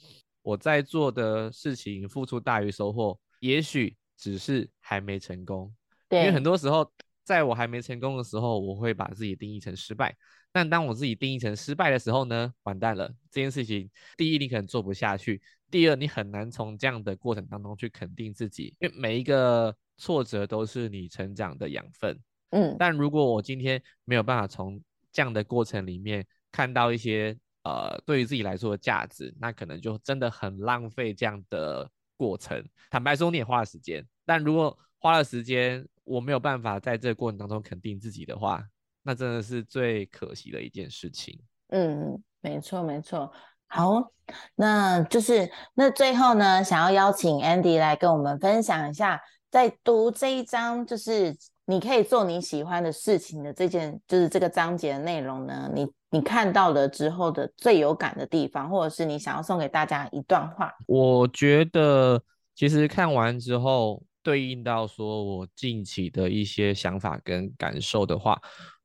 [0.45, 5.74] 我在做的事情付出大于收获，也许只是还没成功。
[6.07, 6.92] 对，因为很多时候，
[7.24, 10.14] 在我还没成功的时候，我会把自己定义成失败。
[10.53, 13.09] 但当我自己定义成失败的时候呢，完蛋了。
[13.30, 15.40] 这件事情，第一，你可能做不下去；
[15.70, 22.20] 第二，你很难从这样的过程当中去肯定自己，因为每一个挫折都是你成长的养分。
[22.51, 24.78] 嗯，但如果我今天没有办法从
[25.11, 27.34] 这样的过程里面看到一些。
[27.65, 32.62] 呃，对于自己来说的价值，那可能就真的很浪费这样的过程。
[32.91, 38.62] 坦白说，你也花了时间，但如果花了时间，我没有办法在这个过程当中肯定自己的话，
[39.03, 41.39] 那真的是最可惜的一件事情。
[41.69, 43.33] 嗯，没错，没错。
[43.67, 44.12] 好，
[44.55, 51.37] 那就是那最后呢，想要邀请 Andy 来跟我们分享一下，在读这一章，就是
[51.67, 55.87] 你可以做你喜欢的事情的这件，就是这个章节的内容呢，你。
[56.11, 60.73] 你看到了之后的最有感的地方，或者是你想要送给大家一段话。
[60.87, 62.23] 我觉得
[62.55, 68.41] 其实看完之后，对应到说我近期的一些想法跟感受的话，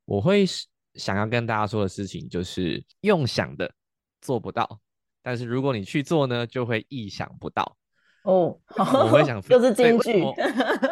[0.06, 0.44] 我会
[0.94, 3.72] 想要跟大家说的事情就是：用想的
[4.20, 4.80] 做不到，
[5.22, 7.76] 但是如果你去做呢，就会意想不到。
[8.24, 10.22] 哦， 我会想，又是京剧，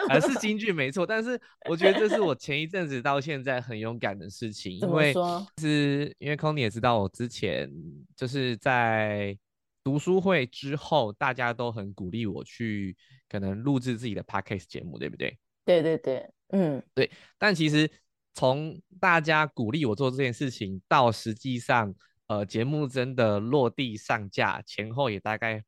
[0.08, 1.06] 还 是京剧没错。
[1.06, 5.12] 但是我觉得这是我前一阵子到现在很勇敢的事情，因为
[5.58, 7.70] 是因为 c o n y 也知道，我之前
[8.16, 9.36] 就是在
[9.84, 12.96] 读书会之后，大家都很鼓励我去
[13.28, 15.36] 可能录制自己的 Podcast 节目，对不对？
[15.66, 17.10] 对对对，嗯，对。
[17.36, 17.90] 但其实
[18.32, 21.94] 从大家鼓励我做这件事情到实际上，
[22.28, 25.62] 呃，节目真的落地上架前后也大概。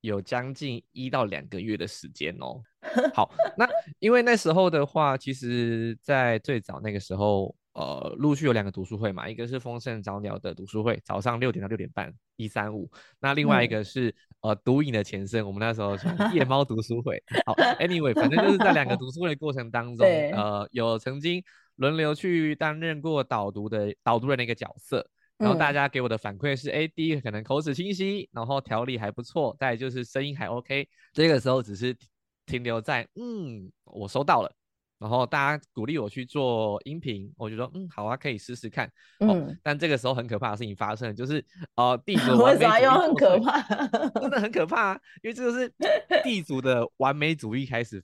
[0.00, 2.62] 有将近一到两个月的时间哦。
[3.14, 3.68] 好，那
[3.98, 12.88] 因为那时候的话，其实，在最早那个时候，呃，陆续有两个读书会嘛，一个是丰盛早鸟的读书会，早上六点到六点半，一三五。
[13.20, 17.20] 那另外一个是呃，毒瘾的前身，我们那时候叫夜猫读书会。
[17.44, 21.42] 好，anyway，反正就是在两个读书会的过程当中， 呃，有曾经
[21.74, 25.04] 轮流去担任过导读的导读人的一个角色。
[25.38, 30.88] 然后大家给我的反馈是，哎，第一个可能口齿清晰，然后条理还不错，再就是声音还 OK。
[31.12, 31.94] 这个时候只是
[32.46, 34.50] 停留在，嗯，我收到了。
[34.98, 38.90] 然后大家鼓励我去做音频，我就说，嗯，好啊，可以试试看。
[39.20, 39.54] 嗯。
[39.62, 43.60] 但这个时候很可怕的事情发生，就是呃，地 主完美主义很可怕，
[44.20, 45.70] 真的很可怕，啊因为这个是
[46.24, 48.02] 地主的完美主义开始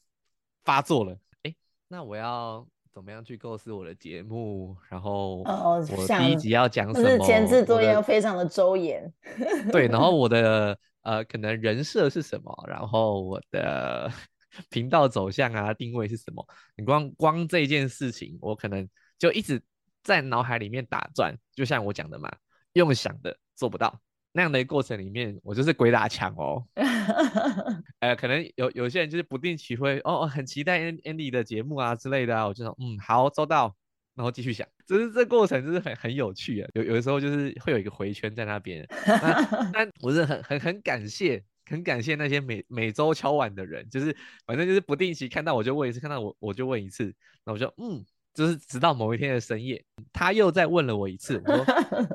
[0.65, 1.17] 发作了。
[1.45, 1.55] 哎，
[1.89, 2.69] 那我要。
[2.93, 4.77] 怎么样去构思我的节目？
[4.91, 7.25] 然后我第一集要讲什么？
[7.25, 9.11] 前置作业要非常的周延。
[9.73, 12.65] 对，然后我的呃，可能人设是什么？
[12.69, 14.13] 然后我的
[14.69, 16.47] 频道走向啊，定位是什么？
[16.77, 18.87] 你光光这件事情，我可能
[19.19, 19.63] 就一直
[20.03, 21.35] 在脑海里面打转。
[21.55, 22.31] 就像我讲的嘛，
[22.75, 23.99] 用想的做不到。
[24.33, 26.65] 那样的一过程里面，我就是鬼打墙哦。
[28.01, 32.47] 呃，可能有有些人就是不定期会哦，很期待 Andy 的节目啊之类的啊。
[32.47, 33.75] 我就说嗯，好，收到，
[34.15, 34.67] 然后继续想。
[34.87, 36.69] 就是这过程就是很很有趣啊。
[36.75, 38.87] 有有的时候就是会有一个回圈在那边。
[39.73, 44.17] 但我是很很很感谢，很感谢那些每每周敲碗的人，就是
[44.47, 47.15] 反正就是不定期看到我就问一次，看到我我就问一次。
[47.45, 48.05] 那我就嗯，
[48.35, 51.65] 就是直到某一天的深夜，他又再问了我一次，我说，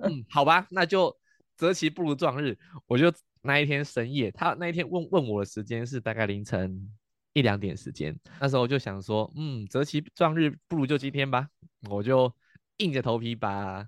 [0.03, 1.15] 嗯，好吧，那就
[1.57, 6.89] 择其不如撞日，我就那一天深夜，他那一天问问我的时间是大概凌晨
[7.33, 11.49] 一两点时间，那时候我就想说，嗯，择其撞日，不如就今天吧，
[11.89, 12.31] 我就
[12.77, 13.87] 硬着头皮把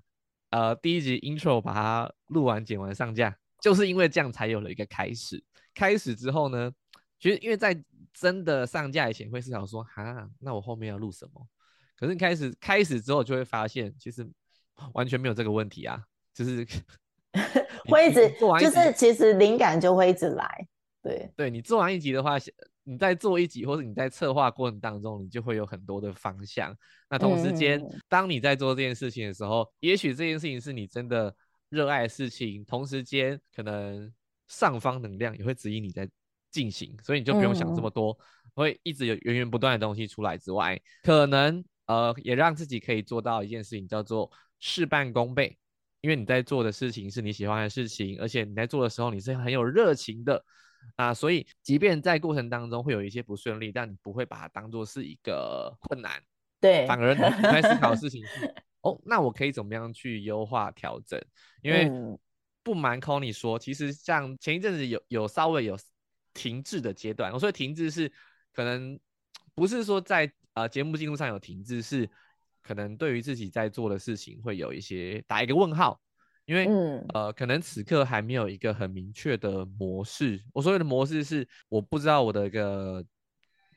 [0.50, 5.42] 呃第一集 intro 把它录完、剪完、上架，就是因为这样才有了一个开始。
[5.74, 6.72] 开始之后呢，
[7.18, 7.80] 其实因为在
[8.12, 11.46] 真的上架以前会思考说，哈，那我后面要录什么？
[11.96, 14.28] 可是开始开始之后就会发现，其实
[14.94, 16.02] 完全没有这个问题啊，
[16.32, 16.66] 就是
[17.88, 18.28] 会一直
[18.60, 20.66] 就是其实灵感就会一直来，
[21.02, 22.36] 对对，你做完一集的话，
[22.84, 26.76] 你在做一集或者你在策划过程当中，你就会有很多的方向。
[27.08, 31.34] 那同时间，当你在做这件事情的时候，也许这件事情是你真的
[31.68, 34.12] 热爱的事情，同时间可能
[34.48, 36.08] 上方能量也会指引你在
[36.50, 38.16] 进行，所以你就不用想这么多，
[38.54, 41.64] 会一直有源源不断的东西出来之外，可能。
[41.86, 45.58] 呃，也让自己可以做到一件事情，叫做事半功倍。
[46.00, 50.44] 因为你在做的事情是你喜欢的事情，而且你在做的时候你是很有热情的
[50.96, 56.22] 啊，所以即便在过程当中会有一些不顺利，但你不会把它当做是一个困难，
[56.60, 61.20] 对，反而你在思考的事情是， 哦，那我可以怎么样去优化调整？
[61.62, 61.90] 因为
[62.62, 65.78] 不瞒 c o n y 说，其实像前一阵子有有稍微有
[66.34, 68.10] 停滞的阶段，我说停滞是
[68.52, 68.98] 可能
[69.54, 70.30] 不是说在。
[70.52, 72.10] 呃，节目进度上有停滞，是
[72.62, 76.00] 可能对于自己在做的事情会有一些打一个问号，
[76.44, 76.66] 因为
[77.14, 80.42] 呃，可能此刻还没有一个很明确的模式。
[80.52, 83.04] 我所有的模式是，我不知道我的一个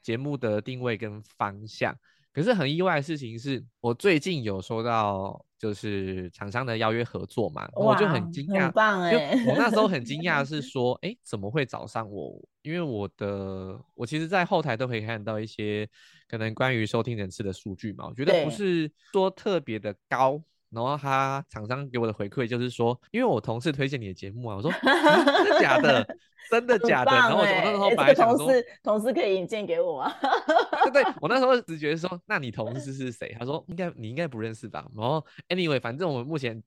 [0.01, 1.95] 节目的定位跟方向。
[2.33, 9.45] 可是很意外的事情是，我最近有收到就是厂商的邀约合作嘛，我就很惊讶，很棒哎！
[9.45, 12.43] 我那时候很 惊讶是说，哎，怎么会找上我？
[12.63, 15.87] 因为我的我其实，在后台都可以看到一些
[16.33, 20.41] 可能关于收听人次的数据嘛，我觉得不是说特别的高。
[20.71, 26.17] 然后他厂商给我的回馈就是说，因为我同事推荐你的节目啊，我说 真的假的？
[26.49, 27.11] 真的假的？
[27.11, 30.11] 然后我那时候本来想说，同事同事可以引荐给我啊？
[30.91, 33.35] 对对，我那时候只觉得说，那你同事是谁？
[33.37, 34.83] 他说应该你应该不认识吧。
[34.97, 36.59] 然后 anyway，反正我们目前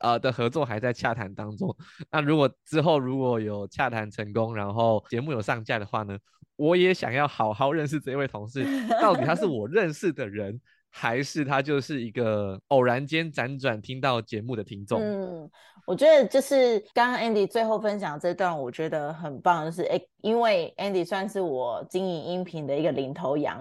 [0.00, 1.74] 呃的合作还在洽谈当中。
[2.10, 6.18] 那如果之后如果有洽谈成功，然后节目有上架的话呢，
[6.56, 8.64] 我也想要好好认识这位同事，
[9.00, 10.60] 到底他是 我认识的人。
[10.96, 15.00] 还是他就是一个偶然间辗转听到节目的听众。
[15.00, 15.50] 嗯，
[15.88, 23.60] 我觉得就是刚刚 Andy 最后分享这段，我觉得很棒，就是哎，因为 Andy 算是我经营音频的一个领头羊，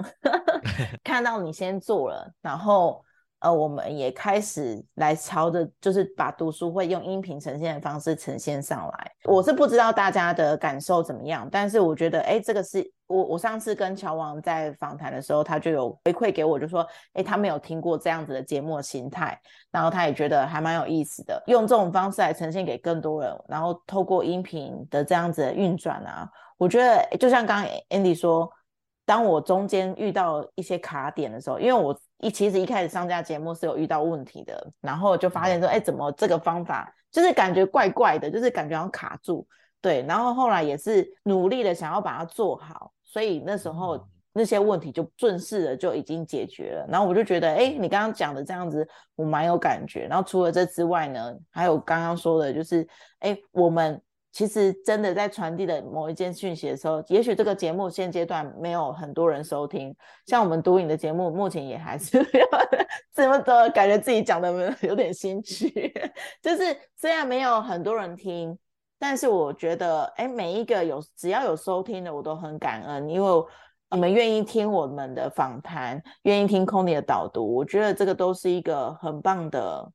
[1.04, 3.04] 看到你先做了，然后。
[3.44, 9.12] 呃，我们也开始来朝着，就是把读书会用音频呈现的方式呈现上来。
[9.26, 19.38] 我是不知道大家的感受怎么样，但是我觉得，哎，这个是我我上次跟乔王在访谈的时候，他就有回馈给我，就说，哎，他没有听过这样子的节目心态，
[19.72, 28.50] 然后他也觉得还蛮有意思的，用这种方式来呈现给更多人，然后透过音频的这样子的运转啊，我觉得就像刚刚 Andy 说。
[29.06, 31.94] 当我中间遇到一些卡点的时候，因为我
[32.24, 39.46] 一其实一开始上架节目是有遇到问题的，然后就发现说，哎，怎么这个方法就是感觉怪怪的，就是感觉好像卡住，
[39.82, 46.88] 对，然后后来也是努力的想要把它做好，所以那时候那些问题就顺势的就已经解决了。
[46.90, 50.08] 然后我就觉得，哎，你刚刚讲的这样子，我蛮有感觉。
[50.08, 52.88] 然后除了这之外呢，还有刚刚说的，就是，
[53.20, 54.02] 哎，我们。
[54.34, 62.18] 其实真的在传递的某一件讯息的时候，也许这个节目现阶段没有很多人收听，像我们读影的节目，目前也还是
[63.14, 65.72] 这么多，感觉自己讲的有点心虚。
[66.42, 68.58] 就是虽然没有很多人听，
[68.98, 73.46] 但是我觉得，哎，每一个有只要有收听的，我都很感恩，因为
[73.92, 79.92] 你们愿意听我们的访谈，愿意听 Conny 的导读，我觉得这个都是一个很棒的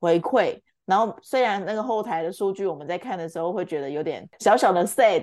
[0.00, 0.58] 回馈。
[0.92, 5.22] 然后虽然那个后台的数据我们在看的时候会觉得有点小小的 sad，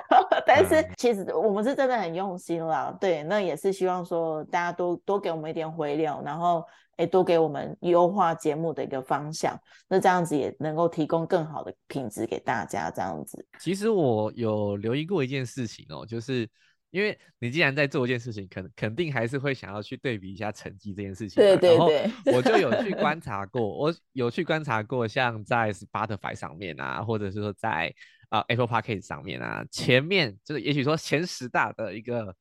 [0.46, 2.96] 但是其实我们是真的很用心啦。
[2.98, 6.64] 对，那也是希望说大家多多给我们一点回流，然后
[6.96, 9.54] 诶多给我们优化节目的一个方向。
[9.86, 12.90] 那这样子也能够提供更好的品质给大家。
[12.90, 16.48] 这样子，其实我有留意过一件事情哦，就是。
[16.90, 21.42] 因为你既然在做一件事情，肯肯定还是会想要去对比一下成绩这件事情。
[21.42, 21.76] 对对
[22.24, 27.94] 对，我就有去观 察过，我有去观察过，像在 Spotify 上面啊，或者是说在
[28.28, 32.34] 啊 Apple Podcast 上面啊，前面就是也许说前十大的一个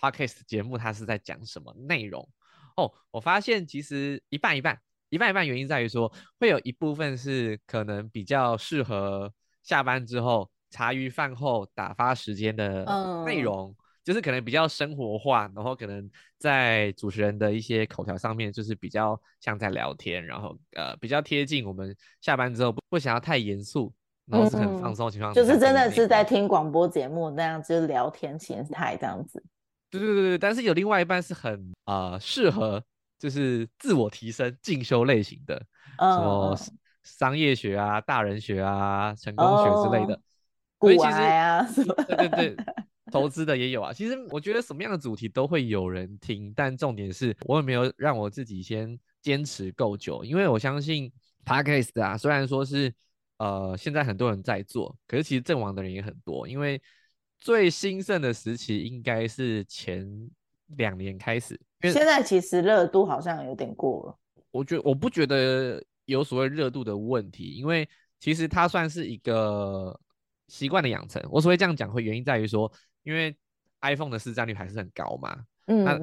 [0.00, 2.28] Podcast 节目，它是在讲什么内容？
[2.76, 4.78] 哦，我发现其实一半一半，
[5.08, 9.32] 一半一半，原因在于说会有一部分是可能比较适合
[9.62, 12.84] 下班之后茶余饭后打发时间的
[13.24, 13.74] 内容。
[14.06, 23.92] 就是可能比较生活化，然后可能在主持人的一些口条上面，就是比较像在聊天，然后呃比较贴近我们下班之后不不想要太严肃，
[24.26, 29.42] 然后是很放松的情况，就是真的是在听广播节目那样，就是聊天形态这样子。
[29.90, 32.80] 对对对对，但是有另外一半是很呃适合
[33.18, 35.60] 就是自我提升进修类型的，
[35.98, 36.56] 什么
[37.02, 40.20] 商业学啊、大人学啊、成功学之类的。
[40.78, 42.56] 所以其实对对对。
[43.12, 51.12] 投资的也有啊，其实我觉得什么样的主题都会有人听，但重点是我有没有让我自己先坚持够久，因为我相信
[51.44, 52.92] podcast 啊，虽然说是
[53.38, 56.82] 呃现在很多人在做，可是其实阵亡的人也很多，因为
[57.38, 60.08] 最兴盛的时期应该是前
[60.76, 64.18] 两年开始，现在其实热度好像有点过了。
[64.50, 67.88] 我觉我不觉得有所谓热度的问题，因为
[68.18, 70.00] 其实它算是一个
[70.48, 71.22] 习惯的养成。
[71.30, 72.70] 我所谓这样讲，会原因在于说。
[73.06, 73.36] 因为
[73.82, 75.96] iPhone 的市占率还是很高嘛，嗯，那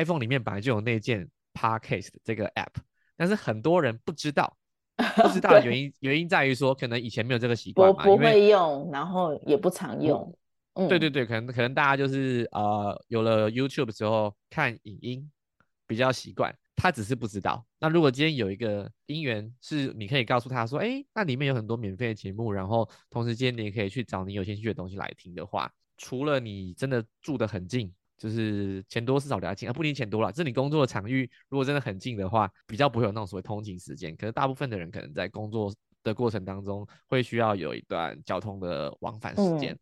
[0.00, 2.68] iPhone 里面本来就有那件 Podcast 这个 App，
[3.16, 4.56] 但是很多人不知道，
[5.20, 10.32] 不知道的原因原因在于说，可能以前没有这个习惯嘛，不会用，然后也不常用，
[10.74, 15.28] 嗯，对对对，可能可能大家就是呃有了 YouTube 之后看影音
[15.88, 17.66] 比较习惯，他只是不知道。
[17.80, 25.72] 那如果今天有一个姻缘是你可以告诉他说，哎，那里面有很多免费的节目，然后同时间你也可以去找你有兴趣的东西来听的话。
[25.96, 34.14] 除了你真的住得很近，就是钱多事少聊近啊，不一定钱多了，这是你工作的场域，如果真的很近的话，比较不会有那种所谓通勤时间。
[34.16, 35.70] 可是大部分的人可能在工作
[36.02, 39.78] 的过程当中，会需要有一段交通的往返时间，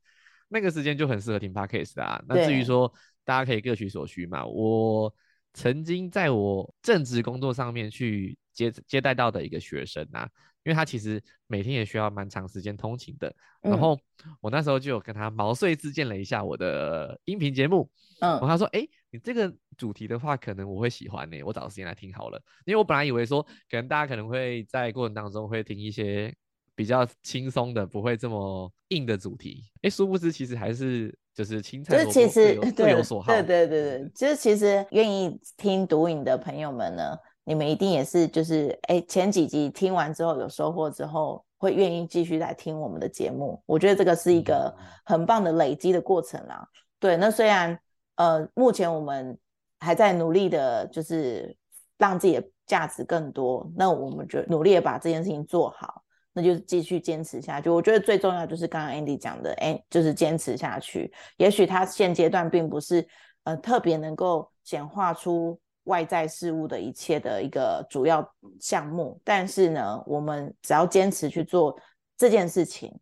[0.48, 2.20] 那个时间就很适合听 podcast 啊。
[2.28, 2.92] 那至于说
[3.24, 5.12] 大家可以各取所需嘛，我
[5.58, 10.30] 曾经在我正职工作上面去接接待到的一个学生啊。
[10.64, 13.98] 因为他其实每天也需要蛮长时间通勤的，然后
[14.38, 17.90] 我那时候就有跟他毛遂自荐了一下我的音频节目，
[18.20, 22.38] 嗯，然后他说，哎，你这个主题的话，可能我会喜欢呢，我找时间来听好了。
[22.66, 26.34] 因为我本来以为说，可能大家可能会在过程当中会听一些
[26.74, 37.16] 比较轻松的，不会这么硬的主题，哎，殊不知其实还是就是青菜就是其实各有所好，对对对对，就是其实愿意听读影的朋友们呢。
[37.44, 43.62] 你们一定也是，就是哎，前几集听完之后有收获之后，会愿意继续来听我们的节目。
[43.66, 44.74] 我觉得这个是一个
[45.04, 46.68] 很棒的累积的过程啦。
[46.98, 47.78] 对，那虽然
[48.16, 49.38] 呃，目前我们
[49.78, 51.56] 还在努力的，就是
[51.96, 56.02] 让自己的价值更多，那我们就努力的把这件事情做好，
[56.32, 57.70] 那就继续坚持下去。
[57.70, 61.12] 我觉得最重要就是刚刚 Andy 讲的，哎，就是坚持下去。
[61.36, 63.06] 也许他现阶段并不是
[63.44, 65.60] 呃特别能够显化出。
[65.84, 68.22] 外在事物的一切的一个主要
[68.60, 71.74] 项目，但是呢，我们只要坚持去做
[72.14, 72.94] 这件事情，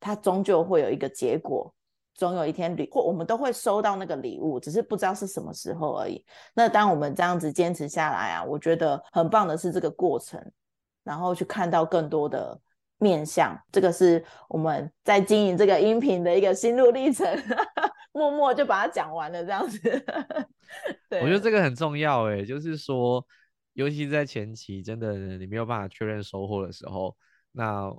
[0.00, 1.72] 它终究会有一个结果，
[2.14, 6.24] 总有一天礼或我们都会收到那个礼物，只是不知道是什么时候而已。
[6.52, 10.44] 那当我们这样子坚持下来啊，我觉得很棒的是这个过程，
[11.04, 12.60] 然后去看到更多的
[13.02, 17.26] 面向，这个是我们在经营这个音频的一个心路历程。
[18.14, 19.78] 默默就把它讲完了，这样子。
[21.08, 23.26] 对， 我觉得这个很重要，哎，就是说，
[23.72, 27.16] 尤其是在前期，真的你没有办法确认收获的时候，
[27.52, 27.92] 那。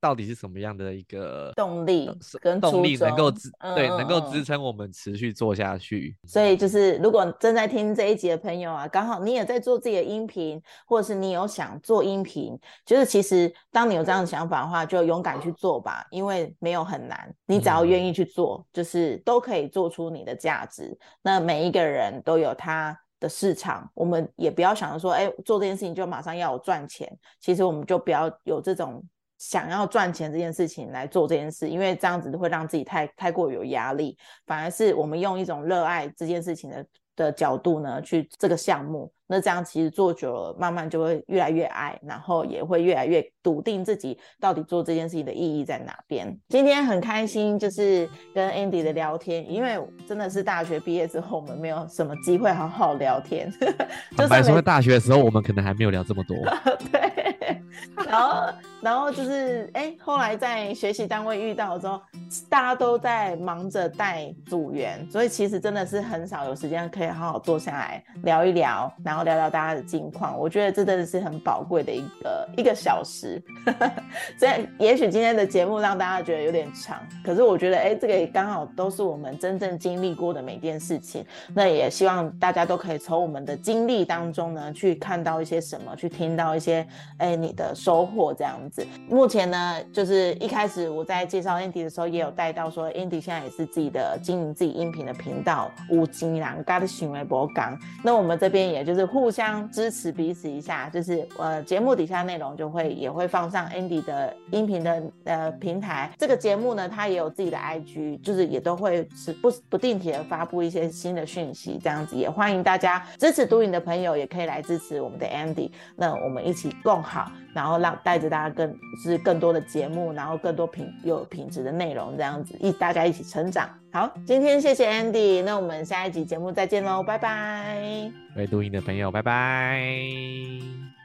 [0.00, 2.08] 到底是什么样的一个动力
[2.40, 6.16] 跟动力能够支对能够支撑我们持续做下去？
[6.24, 20.96] 所以就是如果正在听这一集的朋友啊，刚好你也在做自己的音频，或者是你有想做音频，就是其实当你有这样的想法的话，就勇敢去做吧，因为没有很难，你只要愿意去做，就是都可以做出你的价值。
[21.22, 27.12] 那每一个人都有他的市场，我们也不要想着说，哎，做这件事情就马上要有赚钱。
[27.40, 29.02] 其实我们就不要有这种。
[29.38, 34.16] 想要赚钱这件事情来做这件事，因为这样子会让自己太太过有压力。
[34.46, 36.86] 反而是我们用一种热爱这件事情的
[37.16, 39.10] 的角度呢，去这个项目。
[39.30, 46.34] 那这样其实做久了，慢慢就会越来越爱，然后也会越来越笃定自己到底做这件事情的意义在哪边。
[46.48, 53.52] 今天很开心，就是跟 Andy 的聊天，因为真的是大学毕业之后，我们没有什么机会好好聊天。
[54.16, 56.34] 就是说大学的时候，我们可能还没有聊这么多。
[56.90, 57.60] 对，
[58.08, 58.50] 然后
[58.82, 62.00] 然后就是哎，后来在学习单位遇到之后，
[62.48, 69.28] 大家都在忙着带组员，所以其实真的是很少有时间可以好好坐下来聊一聊，然后。
[69.28, 73.42] 聊聊大家的近况，我觉得这真的是很宝贵的一个一个小时。
[74.40, 81.22] 所以也许今天的节目让大家觉得有点长，可是我觉得，哎，这个也刚好都是我们真正经历过的每件事情。
[81.52, 86.86] 那也希望大家都可以从我们的经历当中呢，去看到一些什么，去听到一些，
[87.18, 88.86] 哎，你的收获这样子。
[89.08, 97.78] 目前呢，就是一开始我在介绍 Andy 的时候，也有带到说，Andy 现在也是自己的经营自己音频的频道五金郎嘎的行为博港。
[98.04, 106.10] 那我们这边也就是互相支持彼此一下，就是呃节目底下内容就会也会放上 Andy 的音频的呃平台。
[106.18, 115.70] 这个节目呢，它也有自己的 IG，就是也都会是不不定期的发布一些新的讯息，这样子也欢迎大家支持读影的朋友也可以来支持我们的 Andy。
[115.96, 123.70] 那我们一起共好，然后让带着大家更是更多的节目，然后更多品有品质的内容，这样子一大家一起成长。
[123.92, 128.10] 好，今天谢谢 Andy，那我们下一集节目再见喽，拜拜。
[128.34, 130.97] 各位录音的朋友，拜拜。